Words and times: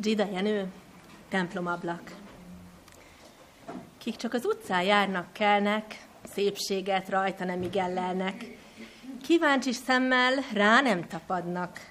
Gida 0.00 0.24
Jenő, 0.32 0.72
templomablak. 1.28 2.14
Kik 3.98 4.16
csak 4.16 4.32
az 4.32 4.44
utcán 4.44 4.82
járnak, 4.82 5.32
kelnek, 5.32 6.06
szépséget 6.24 7.08
rajta 7.08 7.44
nem 7.44 7.62
igellelnek. 7.62 8.56
Kíváncsi 9.22 9.72
szemmel 9.72 10.34
rá 10.52 10.80
nem 10.80 11.06
tapadnak. 11.06 11.90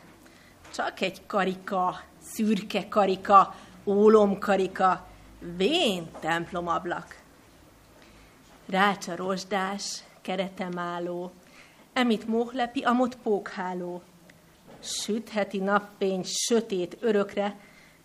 Csak 0.73 1.01
egy 1.01 1.25
karika, 1.25 2.01
szürke 2.21 2.87
karika, 2.87 3.55
ólomkarika, 3.85 5.07
vén 5.39 6.09
templomablak. 6.19 7.21
Rácsa 8.65 9.15
rozsdás, 9.15 10.03
keretemálló, 10.21 11.31
emit 11.93 12.27
móhlepi, 12.27 12.83
amot 12.83 13.15
pókháló. 13.15 14.01
Sütheti 14.79 15.59
napfény 15.59 16.23
sötét 16.23 16.97
örökre, 16.99 17.55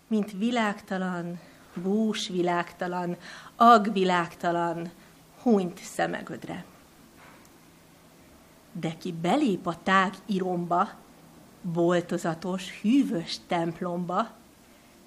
mint 0.07 0.31
világtalan, 0.31 1.39
bús 1.73 2.27
világtalan, 2.27 3.17
ag 3.55 3.93
világtalan, 3.93 4.91
hunyt 5.41 5.79
szemegödre. 5.83 6.65
De 8.71 8.93
ki 8.97 9.11
belép 9.21 9.67
a 9.67 9.77
tág 9.83 10.13
iromba, 10.25 10.89
boltozatos, 11.61 12.81
hűvös 12.81 13.37
templomba, 13.47 14.29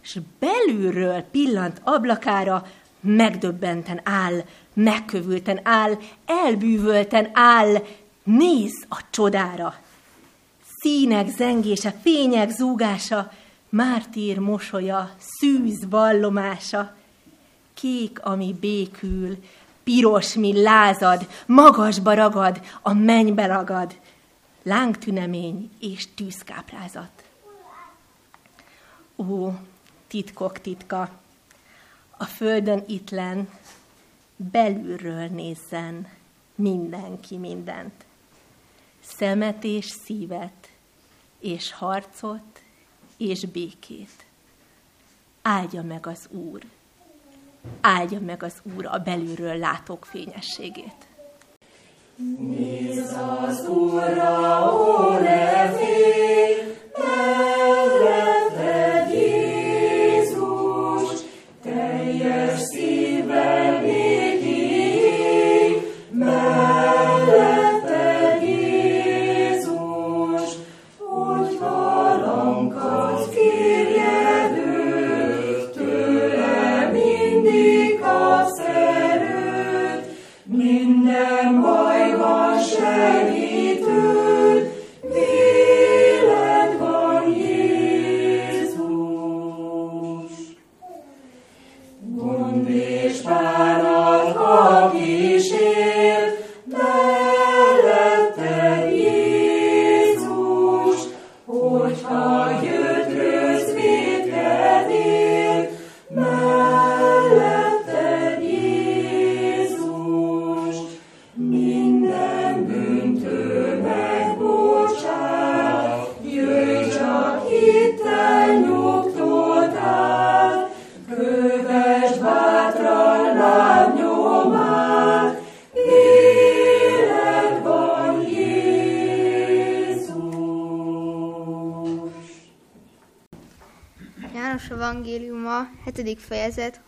s 0.00 0.18
belülről 0.38 1.20
pillant 1.20 1.80
ablakára, 1.84 2.66
megdöbbenten 3.00 4.00
áll, 4.04 4.44
megkövülten 4.74 5.60
áll, 5.62 5.98
elbűvölten 6.26 7.30
áll, 7.32 7.84
néz 8.22 8.84
a 8.88 9.00
csodára. 9.10 9.74
Színek 10.80 11.28
zengése, 11.28 11.94
fények 12.02 12.50
zúgása, 12.50 13.32
mártír 13.76 14.38
mosolya, 14.38 15.10
szűz 15.18 15.88
vallomása, 15.88 16.94
kék, 17.74 18.24
ami 18.24 18.56
békül, 18.60 19.44
piros, 19.84 20.34
mi 20.34 20.62
lázad, 20.62 21.28
magasba 21.46 22.14
ragad, 22.14 22.60
a 22.82 22.92
mennybe 22.92 23.46
ragad, 23.46 24.00
lángtünemény 24.62 25.70
és 25.80 26.14
tűzkáprázat. 26.14 27.24
Ó, 29.16 29.52
titkok 30.06 30.60
titka, 30.60 31.10
a 32.16 32.24
földön 32.24 32.84
itlen, 32.86 33.48
belülről 34.36 35.26
nézzen 35.26 36.08
mindenki 36.54 37.36
mindent. 37.36 38.04
Szemet 39.00 39.64
és 39.64 39.86
szívet, 40.04 40.70
és 41.38 41.72
harcot, 41.72 42.64
és 43.16 43.44
békét. 43.44 44.24
Áldja 45.42 45.82
meg 45.82 46.06
az 46.06 46.28
Úr, 46.30 46.60
áldja 47.80 48.20
meg 48.20 48.42
az 48.42 48.54
Úr 48.76 48.86
a 48.86 48.98
belülről 48.98 49.56
látók 49.56 50.04
fényességét. 50.04 51.06
Nézz 52.38 53.12
az 53.40 53.68
Úrra, 53.68 54.72
ó, 54.74 55.18
ne 55.18 55.95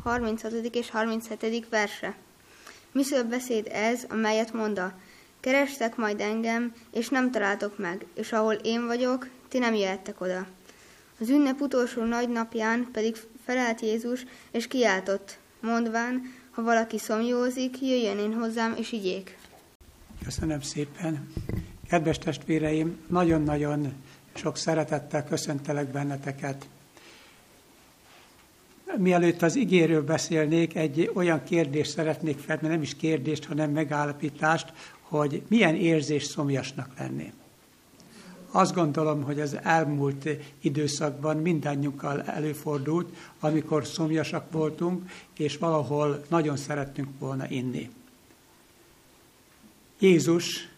36. 0.09 0.53
és 0.75 0.91
37. 0.91 1.69
verse. 1.69 2.15
Miszöbb 2.93 3.29
beszéd 3.29 3.69
ez, 3.73 4.05
amelyet 4.09 4.53
monda, 4.53 4.93
kerestek 5.41 5.97
majd 5.97 6.21
engem, 6.21 6.75
és 6.93 7.09
nem 7.09 7.31
találtok 7.31 7.79
meg, 7.79 8.07
és 8.15 8.33
ahol 8.33 8.55
én 8.55 8.87
vagyok, 8.87 9.29
ti 9.49 9.59
nem 9.59 9.75
jöhettek 9.75 10.21
oda. 10.21 10.47
Az 11.21 11.29
ünnep 11.29 11.61
utolsó 11.61 12.03
nagy 12.05 12.29
napján 12.29 12.89
pedig 12.93 13.17
felelt 13.45 13.81
Jézus, 13.81 14.27
és 14.51 14.67
kiáltott, 14.67 15.39
mondván, 15.61 16.35
ha 16.51 16.63
valaki 16.63 16.99
szomjózik, 16.99 17.81
jöjjön 17.81 18.19
én 18.19 18.35
hozzám, 18.35 18.75
és 18.79 18.93
igyék. 18.93 19.39
Köszönöm 20.25 20.61
szépen. 20.61 21.33
Kedves 21.89 22.19
testvéreim, 22.19 22.99
nagyon-nagyon 23.07 23.93
sok 24.35 24.57
szeretettel 24.57 25.25
köszöntelek 25.25 25.89
benneteket 25.89 26.67
mielőtt 28.97 29.43
az 29.43 29.57
igéről 29.57 30.05
beszélnék, 30.05 30.77
egy 30.77 31.11
olyan 31.15 31.43
kérdést 31.45 31.91
szeretnék 31.91 32.39
fel, 32.39 32.59
nem 32.63 32.83
is 32.83 32.97
kérdést, 32.97 33.45
hanem 33.45 33.71
megállapítást, 33.71 34.73
hogy 35.01 35.43
milyen 35.49 35.75
érzés 35.75 36.25
szomjasnak 36.25 36.91
lenni. 36.99 37.33
Azt 38.51 38.75
gondolom, 38.75 39.23
hogy 39.23 39.41
az 39.41 39.59
elmúlt 39.63 40.29
időszakban 40.61 41.37
mindannyiunkkal 41.37 42.23
előfordult, 42.23 43.17
amikor 43.41 43.87
szomjasak 43.87 44.53
voltunk, 44.53 45.11
és 45.37 45.57
valahol 45.57 46.25
nagyon 46.29 46.57
szerettünk 46.57 47.09
volna 47.19 47.49
inni. 47.49 47.91
Jézus 49.99 50.69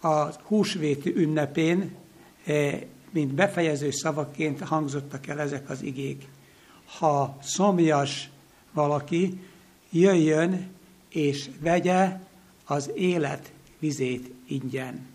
a 0.00 0.42
húsvéti 0.42 1.12
ünnepén, 1.16 1.94
eh, 2.44 2.80
mint 3.10 3.34
befejező 3.34 3.90
szavaként 3.90 4.60
hangzottak 4.60 5.26
el 5.26 5.40
ezek 5.40 5.70
az 5.70 5.82
igék 5.82 6.26
ha 6.86 7.38
szomjas 7.42 8.30
valaki, 8.72 9.40
jöjjön 9.90 10.70
és 11.08 11.50
vegye 11.60 12.18
az 12.64 12.90
élet 12.94 13.52
vizét 13.78 14.30
ingyen. 14.46 15.06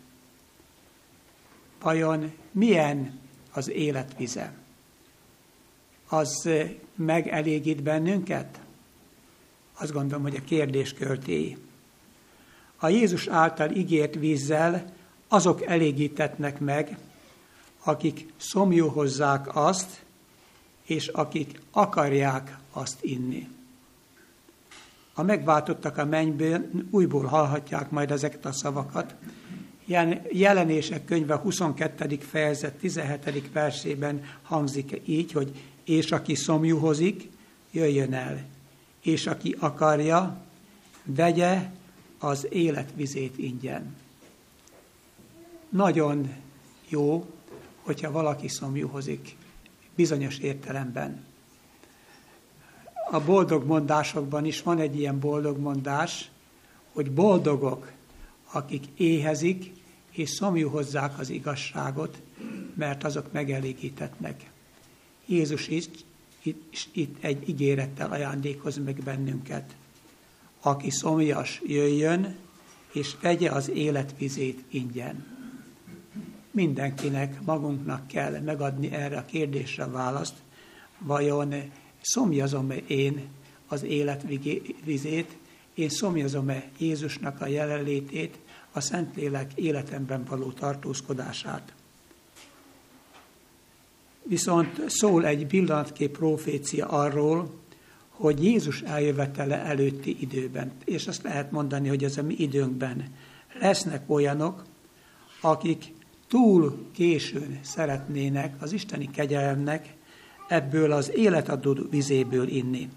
Vajon 1.81 2.31
milyen 2.51 3.19
az 3.53 3.69
életvize? 3.69 4.53
Az 6.07 6.49
megelégít 6.95 7.83
bennünket? 7.83 8.59
Azt 9.77 9.91
gondolom, 9.91 10.23
hogy 10.23 10.35
a 10.35 10.43
kérdés 10.43 10.93
költéi. 10.93 11.57
A 12.77 12.87
Jézus 12.87 13.27
által 13.27 13.71
ígért 13.71 14.15
vízzel 14.15 14.93
azok 15.27 15.61
elégítetnek 15.61 16.59
meg, 16.59 16.97
akik 17.83 18.33
szomjú 18.37 18.87
hozzák 18.87 19.55
azt, 19.55 20.00
és 20.91 21.07
akik 21.07 21.59
akarják 21.71 22.57
azt 22.71 23.03
inni. 23.03 23.47
A 25.13 25.23
megváltottak 25.23 25.97
a 25.97 26.05
mennyből 26.05 26.69
újból 26.89 27.25
hallhatják 27.25 27.89
majd 27.89 28.11
ezeket 28.11 28.45
a 28.45 28.51
szavakat. 28.51 29.15
Jelenések 30.31 31.05
könyve 31.05 31.35
22. 31.35 32.17
fejezet 32.19 32.73
17. 32.73 33.51
versében 33.51 34.23
hangzik 34.41 35.01
így, 35.05 35.31
hogy 35.31 35.63
és 35.83 36.11
aki 36.11 36.35
szomjúhozik, 36.35 37.29
jöjjön 37.71 38.13
el, 38.13 38.45
és 39.01 39.27
aki 39.27 39.55
akarja, 39.59 40.37
vegye 41.03 41.69
az 42.19 42.47
életvizét 42.49 43.37
ingyen. 43.37 43.95
Nagyon 45.69 46.33
jó, 46.89 47.25
hogyha 47.81 48.11
valaki 48.11 48.47
szomjúhozik 48.47 49.35
bizonyos 49.95 50.37
értelemben. 50.37 51.29
a 53.11 53.19
boldog 53.19 53.65
mondásokban 53.65 54.45
is 54.45 54.61
van 54.61 54.79
egy 54.79 54.99
ilyen 54.99 55.19
boldog 55.19 55.57
mondás, 55.57 56.31
hogy 56.93 57.11
boldogok, 57.11 57.91
akik 58.51 58.83
éhezik, 58.95 59.71
és 60.11 60.29
szomjú 60.29 60.69
hozzák 60.69 61.19
az 61.19 61.29
igazságot, 61.29 62.21
mert 62.75 63.03
azok 63.03 63.31
megelégítetnek. 63.31 64.49
Jézus 65.25 65.67
is 65.67 65.85
itt, 66.41 66.87
itt 66.91 67.23
egy 67.23 67.49
ígérettel 67.49 68.11
ajándékoz 68.11 68.77
meg 68.77 68.95
bennünket. 69.03 69.75
Aki 70.61 70.89
szomjas, 70.89 71.61
jöjjön, 71.65 72.35
és 72.91 73.15
vegye 73.21 73.51
az 73.51 73.69
életvizét 73.69 74.63
ingyen. 74.69 75.30
Mindenkinek, 76.51 77.41
magunknak 77.41 78.07
kell 78.07 78.39
megadni 78.39 78.91
erre 78.91 79.17
a 79.17 79.25
kérdésre 79.25 79.85
választ, 79.85 80.35
vajon 80.99 81.53
szomjazom-e 82.01 82.75
én 82.75 83.27
az 83.67 83.83
életvizét, 83.83 85.37
én 85.73 85.89
szomjazom-e 85.89 86.63
Jézusnak 86.77 87.41
a 87.41 87.47
jelenlétét, 87.47 88.37
a 88.71 88.79
Szentlélek 88.79 89.51
életemben 89.55 90.23
való 90.23 90.51
tartózkodását. 90.51 91.73
Viszont 94.23 94.89
szól 94.89 95.25
egy 95.25 95.45
pillanatkép 95.45 96.17
profécia 96.17 96.87
arról, 96.87 97.59
hogy 98.09 98.43
Jézus 98.43 98.81
eljövetele 98.81 99.57
előtti 99.57 100.17
időben, 100.19 100.71
és 100.85 101.07
azt 101.07 101.23
lehet 101.23 101.51
mondani, 101.51 101.87
hogy 101.87 102.03
ez 102.03 102.17
a 102.17 102.23
mi 102.23 102.33
időnkben 102.37 103.05
lesznek 103.59 104.09
olyanok, 104.09 104.63
akik 105.41 105.93
túl 106.31 106.85
későn 106.91 107.59
szeretnének 107.61 108.55
az 108.59 108.71
isteni 108.71 109.09
kegyelemnek 109.11 109.93
ebből 110.47 110.91
az 110.91 111.11
életadó 111.15 111.77
vizéből 111.89 112.47
inni. 112.47 112.89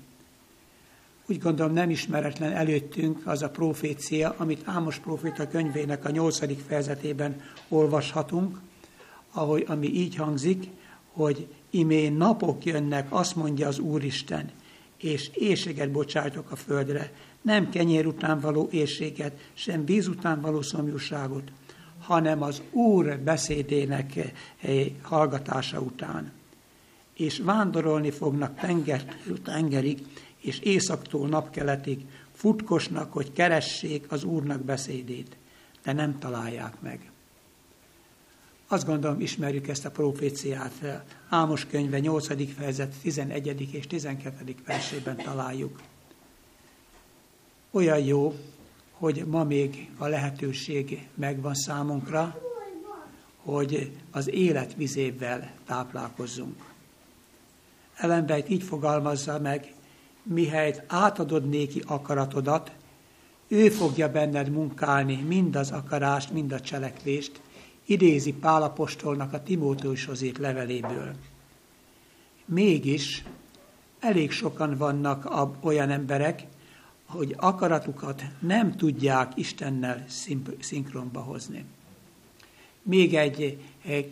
Úgy 1.29 1.39
gondolom 1.39 1.73
nem 1.73 1.91
ismeretlen 1.91 2.53
előttünk 2.53 3.27
az 3.27 3.43
a 3.43 3.51
profécia, 3.51 4.35
amit 4.39 4.63
Ámos 4.65 4.99
proféta 4.99 5.49
könyvének 5.49 6.05
a 6.05 6.11
nyolcadik 6.11 6.59
fejezetében 6.67 7.41
olvashatunk, 7.69 8.61
ahogy, 9.33 9.65
ami 9.69 9.87
így 9.87 10.15
hangzik, 10.15 10.67
hogy 11.13 11.47
imé 11.71 12.09
napok 12.09 12.65
jönnek, 12.65 13.07
azt 13.11 13.37
mondja 13.37 13.69
az 13.69 13.79
Úristen, 13.79 14.51
és 14.99 15.31
éjséget 15.33 15.91
bocsájtok 15.91 16.51
a 16.51 16.57
földre, 16.57 17.13
nem 17.43 17.71
kenyér 17.71 18.07
után 18.07 18.41
való 18.41 18.69
éjséget, 18.71 19.51
sem 19.53 19.85
víz 19.85 20.09
után 20.09 20.41
való 20.41 20.63
szomjúságot, 20.63 21.53
hanem 22.07 22.43
az 22.43 22.63
Úr 22.71 23.19
beszédének 23.19 24.17
eh, 24.17 24.87
hallgatása 25.03 25.81
után. 25.81 26.33
És 27.15 27.39
vándorolni 27.39 28.11
fognak 28.11 28.59
tenger, 28.59 29.17
tengerig, 29.45 30.07
és 30.39 30.59
északtól 30.59 31.29
napkeletig, 31.29 32.07
futkosnak, 32.35 33.13
hogy 33.13 33.33
keressék 33.33 34.13
az 34.13 34.25
Úrnak 34.25 34.61
beszédét, 34.61 35.37
de 35.83 35.93
nem 35.93 36.19
találják 36.19 36.81
meg. 36.81 37.11
Azt 38.69 38.87
gondolom, 38.87 39.21
ismerjük 39.21 39.69
ezt 39.69 39.85
a 39.85 39.91
proféciát. 39.91 41.05
Ámos 41.29 41.67
könyve 41.67 41.99
8. 41.99 42.55
fejezet 42.55 42.95
11. 43.03 43.75
és 43.75 43.87
12. 43.87 44.55
versében 44.67 45.17
találjuk. 45.17 45.81
Olyan 47.71 47.99
jó, 47.99 48.35
hogy 48.99 49.25
ma 49.27 49.45
még 49.45 49.91
a 49.99 50.07
lehetőség 50.07 51.09
megvan 51.15 51.55
számunkra, 51.55 52.41
hogy 53.37 53.97
az 54.11 54.31
élet 54.31 54.75
vizével 54.75 55.53
táplálkozzunk. 55.67 56.73
Ellenbejt 57.97 58.49
így 58.49 58.63
fogalmazza 58.63 59.39
meg, 59.39 59.75
mihelyt 60.23 60.83
átadod 60.87 61.49
néki 61.49 61.83
akaratodat, 61.87 62.73
ő 63.49 63.69
fogja 63.69 64.11
benned 64.11 64.51
munkálni 64.51 65.17
mind 65.17 65.57
az 65.57 65.71
akarást, 65.71 66.33
mind 66.33 66.53
a 66.53 66.61
cselekvést, 66.61 67.41
idézi 67.87 68.33
Pálapostolnak 68.33 69.33
a 69.33 69.43
Timóteushoz 69.43 70.23
írt 70.23 70.39
leveléből. 70.39 71.15
Mégis 72.45 73.25
elég 74.01 74.31
sokan 74.31 74.77
vannak 74.77 75.49
olyan 75.61 75.91
emberek, 75.91 76.43
hogy 77.07 77.35
akaratukat 77.39 78.23
nem 78.39 78.77
tudják 78.77 79.33
Istennel 79.35 80.05
szinkronba 80.61 81.21
hozni. 81.21 81.65
Még 82.83 83.15
egy 83.15 83.59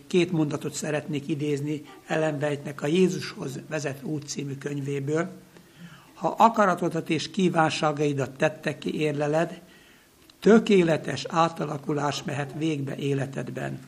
két 0.06 0.33
mondatot 0.33 0.75
szeretnék 0.75 1.29
idézni 1.29 1.83
Ellen 2.06 2.43
White-nek 2.43 2.83
a 2.83 2.87
Jézushoz 2.87 3.61
vezet 3.69 4.03
út 4.03 4.29
című 4.29 4.55
könyvéből. 4.55 5.31
Ha 6.15 6.35
akaratodat 6.39 7.11
és 7.11 7.31
kívánságaidat 7.31 8.31
tettek 8.31 8.79
ki 8.79 9.00
érleled, 9.00 9.61
tökéletes 10.41 11.25
átalakulás 11.29 12.23
mehet 12.23 12.53
végbe 12.56 12.97
életedben. 12.97 13.81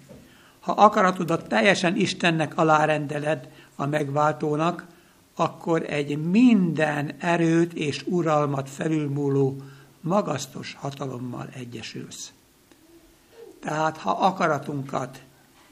Ha 0.60 0.72
akaratodat 0.72 1.48
teljesen 1.48 1.96
Istennek 1.96 2.56
alárendeled 2.56 3.48
a 3.76 3.86
megváltónak, 3.86 4.86
akkor 5.34 5.82
egy 5.82 6.30
minden 6.30 7.14
erőt 7.18 7.72
és 7.72 8.04
uralmat 8.06 8.70
felülmúló 8.70 9.56
magasztos 10.00 10.76
hatalommal 10.80 11.48
egyesülsz. 11.54 12.32
Tehát 13.60 13.96
ha 13.96 14.10
akaratunkat 14.10 15.22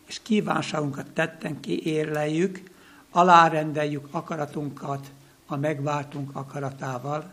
és 0.06 0.20
kívánságunkat 0.23 1.06
tetten 1.11 1.61
ki 1.61 1.87
érleljük, 1.87 2.62
alárendeljük 3.11 4.09
akaratunkat 4.11 5.11
a 5.47 5.56
megváltunk 5.56 6.31
akaratával, 6.32 7.31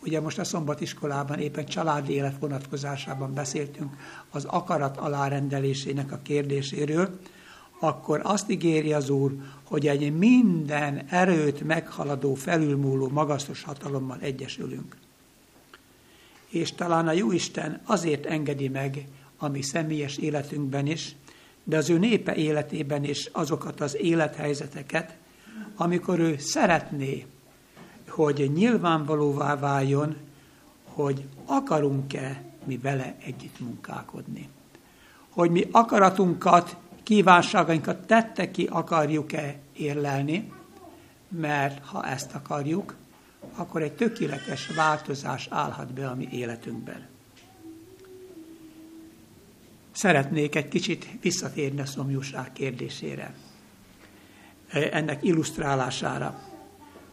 Ugye 0.00 0.20
most 0.20 0.38
a 0.38 0.44
szombatiskolában 0.44 1.38
éppen 1.38 1.66
családi 1.66 2.12
élet 2.12 2.38
vonatkozásában 2.38 3.34
beszéltünk 3.34 3.96
az 4.30 4.44
akarat 4.44 4.96
alárendelésének 4.96 6.12
a 6.12 6.18
kérdéséről, 6.22 7.18
akkor 7.78 8.20
azt 8.22 8.50
ígéri 8.50 8.92
az 8.92 9.10
Úr, 9.10 9.32
hogy 9.64 9.86
egy 9.86 10.16
minden 10.16 11.04
erőt 11.08 11.60
meghaladó, 11.60 12.34
felülmúló, 12.34 13.08
magasztos 13.08 13.62
hatalommal 13.62 14.18
egyesülünk. 14.20 14.96
És 16.48 16.72
talán 16.72 17.08
a 17.08 17.12
Jóisten 17.12 17.80
azért 17.84 18.26
engedi 18.26 18.68
meg 18.68 19.06
a 19.36 19.48
mi 19.48 19.62
személyes 19.62 20.16
életünkben 20.16 20.86
is, 20.86 21.16
de 21.64 21.76
az 21.76 21.90
ő 21.90 21.98
népe 21.98 22.34
életében 22.34 23.04
is 23.04 23.28
azokat 23.32 23.80
az 23.80 23.96
élethelyzeteket, 23.96 25.16
amikor 25.76 26.18
ő 26.18 26.36
szeretné, 26.38 27.26
hogy 28.08 28.50
nyilvánvalóvá 28.54 29.56
váljon, 29.56 30.16
hogy 30.84 31.24
akarunk-e 31.44 32.42
mi 32.64 32.76
vele 32.76 33.16
együtt 33.24 33.60
munkálkodni. 33.60 34.48
Hogy 35.28 35.50
mi 35.50 35.68
akaratunkat, 35.70 36.76
kívánságainkat 37.08 38.06
tette 38.06 38.50
ki 38.50 38.66
akarjuk-e 38.70 39.58
érlelni, 39.76 40.52
mert 41.28 41.84
ha 41.84 42.06
ezt 42.06 42.34
akarjuk, 42.34 42.96
akkor 43.56 43.82
egy 43.82 43.92
tökéletes 43.92 44.66
változás 44.66 45.46
állhat 45.50 45.92
be 45.92 46.08
a 46.08 46.14
mi 46.14 46.28
életünkben. 46.30 47.06
Szeretnék 49.92 50.54
egy 50.54 50.68
kicsit 50.68 51.08
visszatérni 51.20 51.80
a 51.80 51.86
szomjúság 51.86 52.52
kérdésére, 52.52 53.34
ennek 54.70 55.24
illusztrálására. 55.24 56.40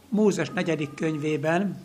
Mózes 0.08 0.50
negyedik 0.50 0.94
könyvében, 0.94 1.80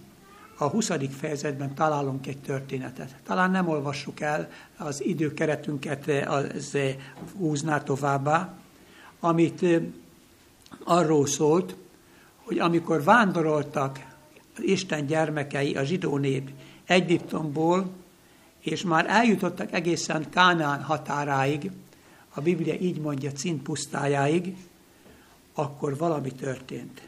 a 0.57 0.67
20. 0.67 0.91
fejezetben 1.09 1.75
találunk 1.75 2.27
egy 2.27 2.37
történetet. 2.37 3.15
Talán 3.23 3.51
nem 3.51 3.67
olvassuk 3.67 4.19
el, 4.19 4.49
az 4.77 5.03
időkeretünket 5.03 6.27
az 6.27 6.77
húzná 7.37 7.83
továbbá, 7.83 8.53
amit 9.19 9.65
arról 10.83 11.27
szólt, 11.27 11.75
hogy 12.43 12.59
amikor 12.59 13.03
vándoroltak 13.03 13.99
Isten 14.59 15.05
gyermekei, 15.05 15.75
a 15.75 15.83
zsidó 15.83 16.17
nép 16.17 16.49
Egyiptomból, 16.85 17.91
és 18.59 18.81
már 18.83 19.05
eljutottak 19.09 19.73
egészen 19.73 20.29
Kánán 20.29 20.83
határáig, 20.83 21.71
a 22.33 22.41
Biblia 22.41 22.73
így 22.73 22.99
mondja, 22.99 23.31
Cint 23.31 23.61
pusztájáig, 23.61 24.55
akkor 25.53 25.97
valami 25.97 26.31
történt 26.31 27.01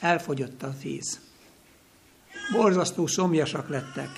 elfogyott 0.00 0.62
a 0.62 0.74
víz. 0.82 1.20
Borzasztó 2.52 3.06
szomjasak 3.06 3.68
lettek. 3.68 4.10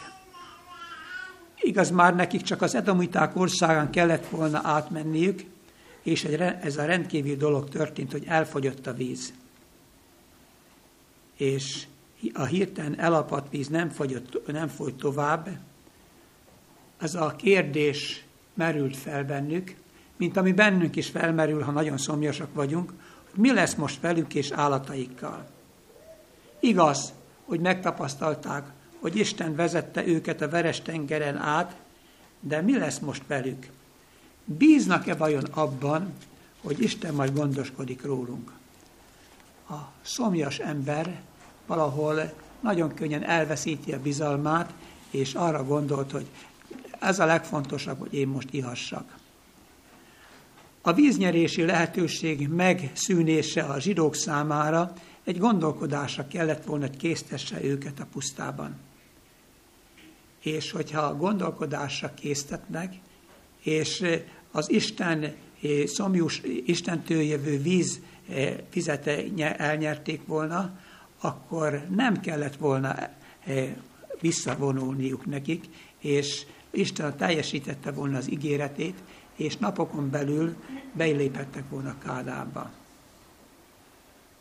Igaz, 1.56 1.90
már 1.90 2.14
nekik 2.14 2.42
csak 2.42 2.62
az 2.62 2.74
edomiták 2.74 3.36
országán 3.36 3.90
kellett 3.90 4.26
volna 4.26 4.60
átmenniük, 4.64 5.44
és 6.02 6.24
ez 6.24 6.76
a 6.76 6.84
rendkívül 6.84 7.36
dolog 7.36 7.68
történt, 7.68 8.12
hogy 8.12 8.24
elfogyott 8.26 8.86
a 8.86 8.92
víz. 8.92 9.32
És 11.36 11.86
a 12.32 12.44
hirtelen 12.44 12.98
elapadt 12.98 13.50
víz 13.50 13.68
nem, 13.68 13.88
fogyott, 13.88 14.46
nem 14.46 14.68
folyt 14.68 14.94
tovább. 14.94 15.48
Ez 16.98 17.14
a 17.14 17.34
kérdés 17.36 18.24
merült 18.54 18.96
fel 18.96 19.24
bennük, 19.24 19.74
mint 20.16 20.36
ami 20.36 20.52
bennünk 20.52 20.96
is 20.96 21.08
felmerül, 21.08 21.62
ha 21.62 21.70
nagyon 21.70 21.98
szomjasak 21.98 22.54
vagyunk, 22.54 22.92
hogy 23.30 23.40
mi 23.40 23.52
lesz 23.52 23.74
most 23.74 24.00
velük 24.00 24.34
és 24.34 24.50
állataikkal. 24.50 25.46
Igaz, 26.60 27.12
hogy 27.52 27.60
megtapasztalták, 27.60 28.66
hogy 29.00 29.16
Isten 29.16 29.54
vezette 29.54 30.06
őket 30.06 30.40
a 30.40 30.48
veres 30.48 30.80
tengeren 30.80 31.36
át, 31.36 31.76
de 32.40 32.60
mi 32.60 32.78
lesz 32.78 32.98
most 32.98 33.22
velük? 33.26 33.66
Bíznak-e 34.44 35.14
vajon 35.14 35.44
abban, 35.44 36.12
hogy 36.62 36.82
Isten 36.82 37.14
majd 37.14 37.34
gondoskodik 37.34 38.04
rólunk? 38.04 38.52
A 39.68 39.74
szomjas 40.02 40.58
ember 40.58 41.20
valahol 41.66 42.32
nagyon 42.60 42.94
könnyen 42.94 43.24
elveszíti 43.24 43.92
a 43.92 44.00
bizalmát, 44.00 44.72
és 45.10 45.34
arra 45.34 45.64
gondolt, 45.64 46.10
hogy 46.10 46.26
ez 46.98 47.18
a 47.18 47.24
legfontosabb, 47.24 47.98
hogy 47.98 48.14
én 48.14 48.28
most 48.28 48.48
ihassak. 48.50 49.16
A 50.82 50.92
víznyerési 50.92 51.64
lehetőség 51.64 52.48
megszűnése 52.48 53.62
a 53.62 53.80
zsidók 53.80 54.14
számára 54.14 54.92
egy 55.24 55.38
gondolkodásra 55.38 56.28
kellett 56.28 56.64
volna, 56.64 56.86
hogy 56.86 56.96
késztesse 56.96 57.64
őket 57.64 58.00
a 58.00 58.06
pusztában. 58.12 58.76
És 60.40 60.70
hogyha 60.70 61.00
a 61.00 61.16
gondolkodásra 61.16 62.14
késztetnek, 62.14 62.94
és 63.62 64.04
az 64.50 64.70
Isten 64.70 65.22
eh, 65.24 65.34
szomjus, 65.86 66.42
Istentől 66.64 67.20
jövő 67.20 67.58
víz 67.58 68.00
eh, 68.28 68.56
vizet 68.72 69.06
elnyerték 69.56 70.26
volna, 70.26 70.80
akkor 71.20 71.86
nem 71.94 72.20
kellett 72.20 72.56
volna 72.56 72.94
eh, 73.44 73.74
visszavonulniuk 74.20 75.26
nekik, 75.26 75.64
és 75.98 76.46
Isten 76.70 77.16
teljesítette 77.16 77.90
volna 77.90 78.16
az 78.16 78.30
ígéretét, 78.30 79.02
és 79.36 79.56
napokon 79.56 80.10
belül 80.10 80.54
beiléphettek 80.92 81.68
volna 81.68 81.98
Kádába. 81.98 82.70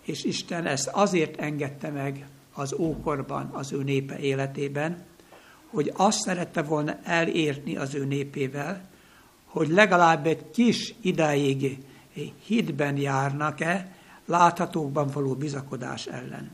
És 0.02 0.24
Isten 0.24 0.66
ezt 0.66 0.88
azért 0.88 1.40
engedte 1.40 1.90
meg 1.90 2.28
az 2.54 2.74
ókorban, 2.74 3.50
az 3.54 3.72
ő 3.72 3.84
népe 3.84 4.20
életében, 4.20 5.06
hogy 5.68 5.92
azt 5.96 6.20
szerette 6.20 6.62
volna 6.62 7.00
elérni 7.04 7.76
az 7.78 7.96
ő 7.96 8.06
népével, 8.06 8.90
hogy 9.46 9.68
legalább 9.70 10.26
egy 10.26 10.52
kis 10.52 10.96
idáig 11.02 11.78
hitben 12.46 12.98
járnak-e, 12.98 13.96
láthatókban 14.26 15.08
való 15.08 15.34
bizakodás 15.34 16.06
ellen. 16.06 16.52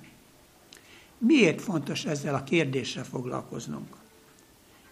Miért 1.18 1.62
fontos 1.62 2.06
ezzel 2.06 2.36
a 2.36 2.44
kérdéssel 2.44 3.04
foglalkoznunk? 3.04 3.96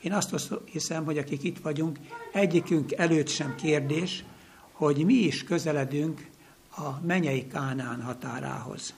Én 0.02 0.14
azt 0.14 0.36
hiszem, 0.66 1.06
hogy 1.06 1.18
akik 1.18 1.44
itt 1.44 1.60
vagyunk, 1.60 2.00
egyikünk 2.34 2.92
előtt 2.92 3.28
sem 3.28 3.56
kérdés, 3.56 4.24
hogy 4.72 5.06
mi 5.06 5.14
is 5.14 5.44
közeledünk 5.44 6.28
a 6.76 7.00
menyei 7.06 7.48
Kánán 7.48 8.02
határához. 8.02 8.94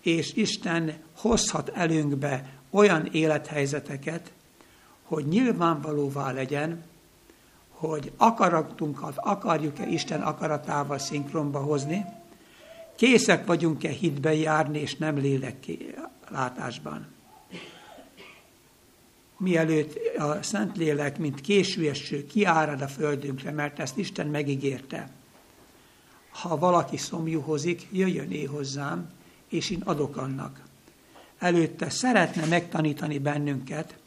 És 0.00 0.32
Isten 0.32 0.94
hozhat 1.16 1.68
előnkbe 1.68 2.52
olyan 2.70 3.06
élethelyzeteket, 3.06 4.32
hogy 5.02 5.26
nyilvánvalóvá 5.26 6.32
legyen, 6.32 6.84
hogy 7.68 8.12
akaratunkat 8.16 9.16
akarjuk-e 9.16 9.86
Isten 9.86 10.22
akaratával 10.22 10.98
szinkronba 10.98 11.58
hozni, 11.58 12.04
készek 12.96 13.46
vagyunk-e 13.46 13.88
hitbe 13.90 14.34
járni, 14.34 14.78
és 14.78 14.96
nem 14.96 15.16
lélek 15.16 15.66
látásban 16.28 17.06
mielőtt 19.36 20.18
a 20.18 20.42
Szentlélek, 20.42 21.18
mint 21.18 21.40
későeső 21.40 22.26
kiárad 22.26 22.80
a 22.80 22.88
földünkre, 22.88 23.50
mert 23.50 23.78
ezt 23.78 23.96
Isten 23.98 24.26
megígérte. 24.26 25.10
Ha 26.34 26.58
valaki 26.58 26.96
szomjúhozik, 26.96 27.88
jöjjön 27.92 28.30
én 28.30 28.48
hozzám, 28.48 29.10
és 29.48 29.70
én 29.70 29.80
adok 29.84 30.16
annak. 30.16 30.62
Előtte 31.38 31.90
szeretne 31.90 32.46
megtanítani 32.46 33.18
bennünket, 33.18 33.98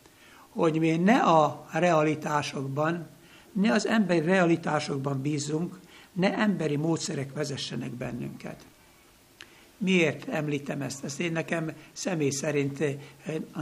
hogy 0.49 0.79
mi 0.79 0.97
ne 0.97 1.19
a 1.19 1.67
realitásokban, 1.71 3.07
ne 3.51 3.71
az 3.71 3.87
emberi 3.87 4.25
realitásokban 4.25 5.21
bízunk, 5.21 5.79
ne 6.11 6.37
emberi 6.37 6.75
módszerek 6.75 7.33
vezessenek 7.33 7.91
bennünket. 7.91 8.65
Miért 9.77 10.27
említem 10.27 10.81
ezt? 10.81 11.03
Ez 11.03 11.19
én 11.19 11.31
nekem 11.31 11.71
személy 11.91 12.29
szerint 12.29 12.79
eh, 12.81 12.95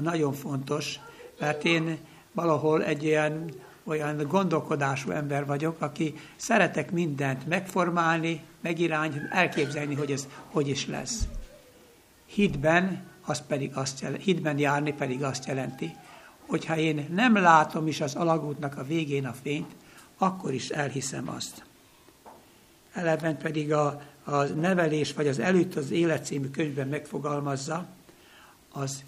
nagyon 0.02 0.34
fontos, 0.34 1.00
mert 1.40 1.66
én 1.66 1.98
valahol 2.32 2.84
egy 2.84 3.04
ilyen 3.04 3.50
olyan 3.84 4.28
gondolkodású 4.28 5.12
ember 5.12 5.46
vagyok, 5.46 5.82
aki 5.82 6.16
szeretek 6.36 6.92
mindent 6.92 7.48
megformálni, 7.48 8.42
megirányítani, 8.66 9.28
elképzelni, 9.32 9.96
hogy 9.96 10.12
ez 10.12 10.28
hogy 10.52 10.68
is 10.68 10.88
lesz. 10.88 11.28
Hitben, 12.26 13.04
az 13.26 13.42
pedig 13.48 13.72
azt 13.76 14.02
jelenti, 14.02 14.24
hitben 14.24 14.60
járni 14.60 14.94
pedig 14.94 15.24
azt 15.24 15.46
jelenti, 15.46 15.96
hogyha 16.40 16.78
én 16.78 17.08
nem 17.14 17.36
látom 17.36 17.88
is 17.88 18.02
az 18.02 18.16
alagútnak 18.16 18.78
a 18.78 18.84
végén 18.84 19.26
a 19.26 19.36
fényt, 19.42 19.76
akkor 20.18 20.54
is 20.54 20.70
elhiszem 20.70 21.30
azt. 21.30 21.64
Eleven 22.94 23.38
pedig 23.38 23.74
a, 23.74 24.02
a 24.24 24.44
nevelés, 24.44 25.14
vagy 25.14 25.28
az 25.28 25.40
előtt 25.40 25.76
az 25.76 25.92
élet 25.92 26.26
című 26.26 26.50
könyvben 26.50 26.88
megfogalmazza, 26.88 27.86
az 28.72 29.04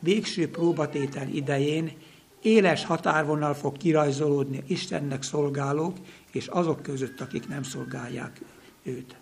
végső 0.00 0.50
próbatétel 0.50 1.28
idején 1.28 1.92
éles 2.42 2.84
határvonal 2.84 3.54
fog 3.54 3.76
kirajzolódni 3.76 4.62
Istennek 4.66 5.22
szolgálók 5.22 5.96
és 6.32 6.46
azok 6.46 6.82
között, 6.82 7.20
akik 7.20 7.48
nem 7.48 7.62
szolgálják 7.62 8.40
őt. 8.82 9.16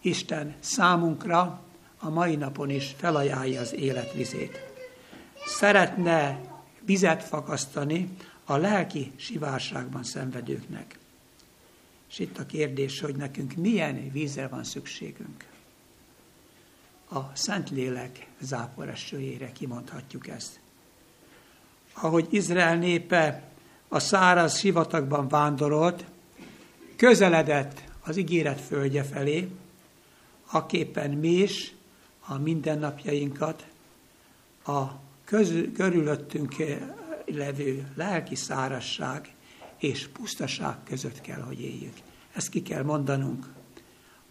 Isten 0.00 0.54
számunkra 0.60 1.62
a 1.98 2.08
mai 2.08 2.36
napon 2.36 2.70
is 2.70 2.94
felajánlja 2.96 3.60
az 3.60 3.74
életvizét. 3.74 4.60
Szeretne 5.46 6.40
vizet 6.80 7.22
fakasztani 7.22 8.08
a 8.44 8.56
lelki 8.56 9.12
sivárságban 9.16 10.02
szenvedőknek. 10.02 10.98
És 12.10 12.18
itt 12.18 12.38
a 12.38 12.46
kérdés, 12.46 13.00
hogy 13.00 13.16
nekünk 13.16 13.54
milyen 13.54 14.10
vízre 14.12 14.48
van 14.48 14.64
szükségünk 14.64 15.44
a 17.10 17.30
Szentlélek 17.34 18.26
záporesőjére 18.40 19.52
kimondhatjuk 19.52 20.28
ezt. 20.28 20.60
Ahogy 22.00 22.26
Izrael 22.30 22.76
népe 22.76 23.42
a 23.88 23.98
száraz 23.98 24.58
sivatagban 24.58 25.28
vándorolt, 25.28 26.04
közeledett 26.96 27.82
az 28.04 28.16
ígéret 28.16 28.60
földje 28.60 29.02
felé, 29.02 29.48
aképpen 30.50 31.10
mi 31.10 31.28
is 31.28 31.74
a 32.26 32.38
mindennapjainkat 32.38 33.66
a 34.66 34.82
közül, 35.24 35.72
körülöttünk 35.72 36.54
levő 37.26 37.92
lelki 37.94 38.34
szárasság 38.34 39.34
és 39.78 40.08
pusztaság 40.08 40.76
között 40.84 41.20
kell, 41.20 41.40
hogy 41.40 41.60
éljük. 41.60 41.94
Ezt 42.32 42.48
ki 42.48 42.62
kell 42.62 42.82
mondanunk. 42.82 43.46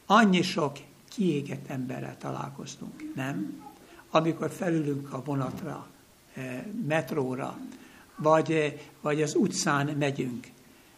Annyi 0.05 0.41
sok 0.41 0.77
kiégett 1.09 1.69
emberrel 1.69 2.17
találkoztunk, 2.17 3.15
nem? 3.15 3.65
Amikor 4.09 4.51
felülünk 4.51 5.13
a 5.13 5.23
vonatra, 5.23 5.71
eh, 5.71 5.96
metróra, 6.87 7.57
vagy, 8.17 8.51
eh, 8.51 8.73
vagy 9.01 9.21
az 9.21 9.35
utcán 9.35 9.87
megyünk. 9.87 10.47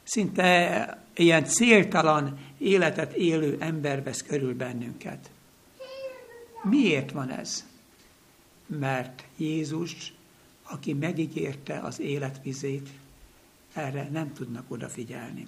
Szinte 0.03 1.03
ilyen 1.15 1.45
céltalan 1.45 2.39
életet 2.57 3.13
élő 3.13 3.57
ember 3.59 4.03
vesz 4.03 4.21
körül 4.21 4.55
bennünket. 4.55 5.29
Miért 6.63 7.11
van 7.11 7.29
ez? 7.29 7.65
Mert 8.65 9.23
Jézus, 9.37 10.13
aki 10.63 10.93
megígérte 10.93 11.79
az 11.79 11.99
életvizét, 11.99 12.89
erre 13.73 14.09
nem 14.11 14.33
tudnak 14.33 14.71
odafigyelni. 14.71 15.47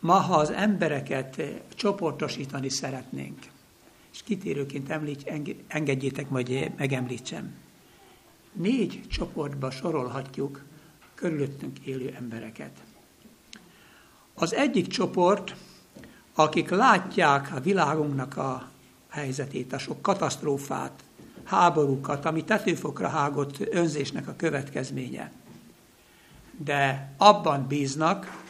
Ma, 0.00 0.14
ha 0.14 0.34
az 0.34 0.50
embereket 0.50 1.38
eh, 1.38 1.60
csoportosítani 1.74 2.68
szeretnénk, 2.68 3.38
és 4.12 4.22
kitérőként 4.22 4.90
említ, 4.90 5.32
engedjétek, 5.66 6.28
majd 6.28 6.72
megemlítsem. 6.76 7.65
Négy 8.56 9.08
csoportba 9.08 9.70
sorolhatjuk 9.70 10.64
körülöttünk 11.14 11.78
élő 11.78 12.14
embereket. 12.18 12.70
Az 14.34 14.54
egyik 14.54 14.86
csoport, 14.86 15.54
akik 16.34 16.70
látják 16.70 17.52
a 17.54 17.60
világunknak 17.60 18.36
a 18.36 18.70
helyzetét, 19.08 19.72
a 19.72 19.78
sok 19.78 20.02
katasztrófát, 20.02 21.04
háborúkat, 21.44 22.24
ami 22.24 22.44
tetőfokra 22.44 23.08
hágott 23.08 23.74
önzésnek 23.74 24.28
a 24.28 24.36
következménye. 24.36 25.32
De 26.56 27.12
abban 27.16 27.66
bíznak, 27.66 28.44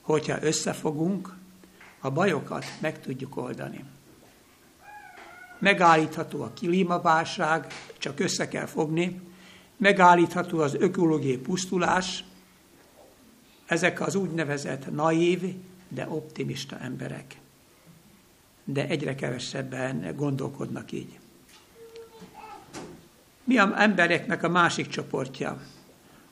hogyha 0.00 0.42
összefogunk, 0.42 1.34
a 2.00 2.10
bajokat 2.10 2.64
meg 2.80 3.00
tudjuk 3.00 3.36
oldani. 3.36 3.84
Megállítható 5.58 6.42
a 6.42 6.52
klímaválság, 6.54 7.66
csak 7.98 8.20
össze 8.20 8.48
kell 8.48 8.66
fogni, 8.66 9.20
megállítható 9.76 10.58
az 10.58 10.74
ökológiai 10.74 11.38
pusztulás, 11.38 12.24
ezek 13.66 14.00
az 14.00 14.14
úgynevezett 14.14 14.90
naív, 14.94 15.54
de 15.88 16.08
optimista 16.08 16.78
emberek. 16.78 17.36
de 18.64 18.88
egyre 18.88 19.14
kevesebben 19.14 20.16
gondolkodnak 20.16 20.92
így. 20.92 21.18
Mi 23.44 23.58
a 23.58 23.82
embereknek 23.82 24.42
a 24.42 24.48
másik 24.48 24.88
csoportja? 24.88 25.60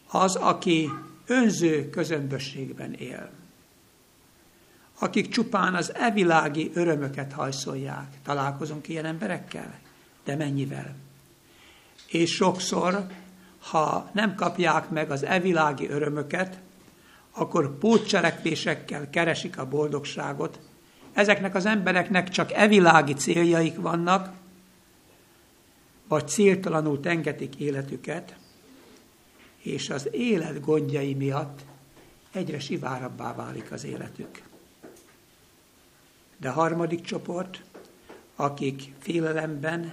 Az, 0.07 0.37
aki 0.37 0.91
önző 1.27 1.91
közömbösségben 1.91 2.93
él. 2.93 3.31
Akik 4.99 5.29
csupán 5.29 5.75
az 5.75 5.95
evilági 5.95 6.71
örömöket 6.75 7.33
hajszolják. 7.33 8.19
Találkozunk 8.23 8.89
ilyen 8.89 9.05
emberekkel? 9.05 9.79
De 10.25 10.37
mennyivel? 10.37 10.97
És 12.07 12.31
sokszor, 12.31 13.07
ha 13.63 14.11
nem 14.13 14.35
kapják 14.35 14.89
meg 14.91 15.11
az 15.11 15.23
evilági 15.23 15.89
örömöket, 15.89 16.59
akkor 17.31 17.79
pótcselekvésekkel 17.79 19.11
keresik 19.11 19.59
a 19.59 19.69
boldogságot. 19.69 20.59
Ezeknek 21.13 21.55
az 21.55 21.67
embereknek 21.67 22.29
csak 22.29 22.53
evilági 22.53 23.15
céljaik 23.15 23.77
vannak, 23.81 24.33
vagy 26.09 26.29
céltalanul 26.29 27.01
tengetik 27.01 27.57
életüket, 27.57 28.37
és 29.59 29.91
az 29.91 30.09
élet 30.13 30.61
gondjai 30.61 31.15
miatt 31.15 31.61
egyre 32.33 32.59
sivárabbá 32.59 33.35
válik 33.35 33.73
az 33.73 33.85
életük. 33.85 34.43
De 36.37 36.49
harmadik 36.49 37.01
csoport, 37.01 37.63
akik 38.37 38.93
félelemben 38.99 39.93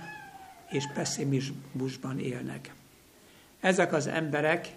és 0.69 0.83
pessimizmusban 0.93 2.19
élnek. 2.19 2.77
Ezek 3.59 3.93
az 3.93 4.07
emberek, 4.07 4.75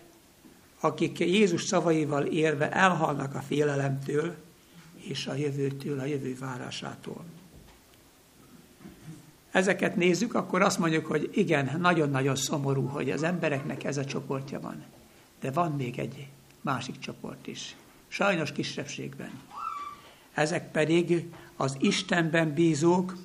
akik 0.80 1.18
Jézus 1.18 1.64
szavaival 1.64 2.24
élve 2.24 2.70
elhalnak 2.70 3.34
a 3.34 3.40
félelemtől 3.40 4.36
és 4.96 5.26
a 5.26 5.34
jövőtől, 5.34 5.98
a 5.98 6.04
jövő 6.04 6.36
várásától. 6.38 7.24
Ezeket 9.50 9.96
nézzük, 9.96 10.34
akkor 10.34 10.62
azt 10.62 10.78
mondjuk, 10.78 11.06
hogy 11.06 11.30
igen, 11.32 11.76
nagyon-nagyon 11.80 12.36
szomorú, 12.36 12.86
hogy 12.86 13.10
az 13.10 13.22
embereknek 13.22 13.84
ez 13.84 13.96
a 13.96 14.04
csoportja 14.04 14.60
van. 14.60 14.84
De 15.40 15.50
van 15.50 15.72
még 15.72 15.98
egy 15.98 16.26
másik 16.60 16.98
csoport 16.98 17.46
is. 17.46 17.76
Sajnos 18.08 18.52
kisebbségben. 18.52 19.30
Ezek 20.34 20.70
pedig 20.70 21.24
az 21.56 21.76
Istenben 21.80 22.54
bízók, 22.54 23.16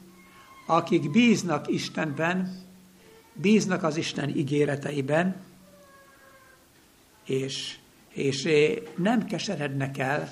akik 0.65 1.11
bíznak 1.11 1.67
Istenben, 1.67 2.59
bíznak 3.33 3.83
az 3.83 3.97
Isten 3.97 4.29
ígéreteiben, 4.29 5.35
és, 7.27 7.77
és 8.09 8.49
nem 8.95 9.25
keserednek 9.25 9.97
el 9.97 10.29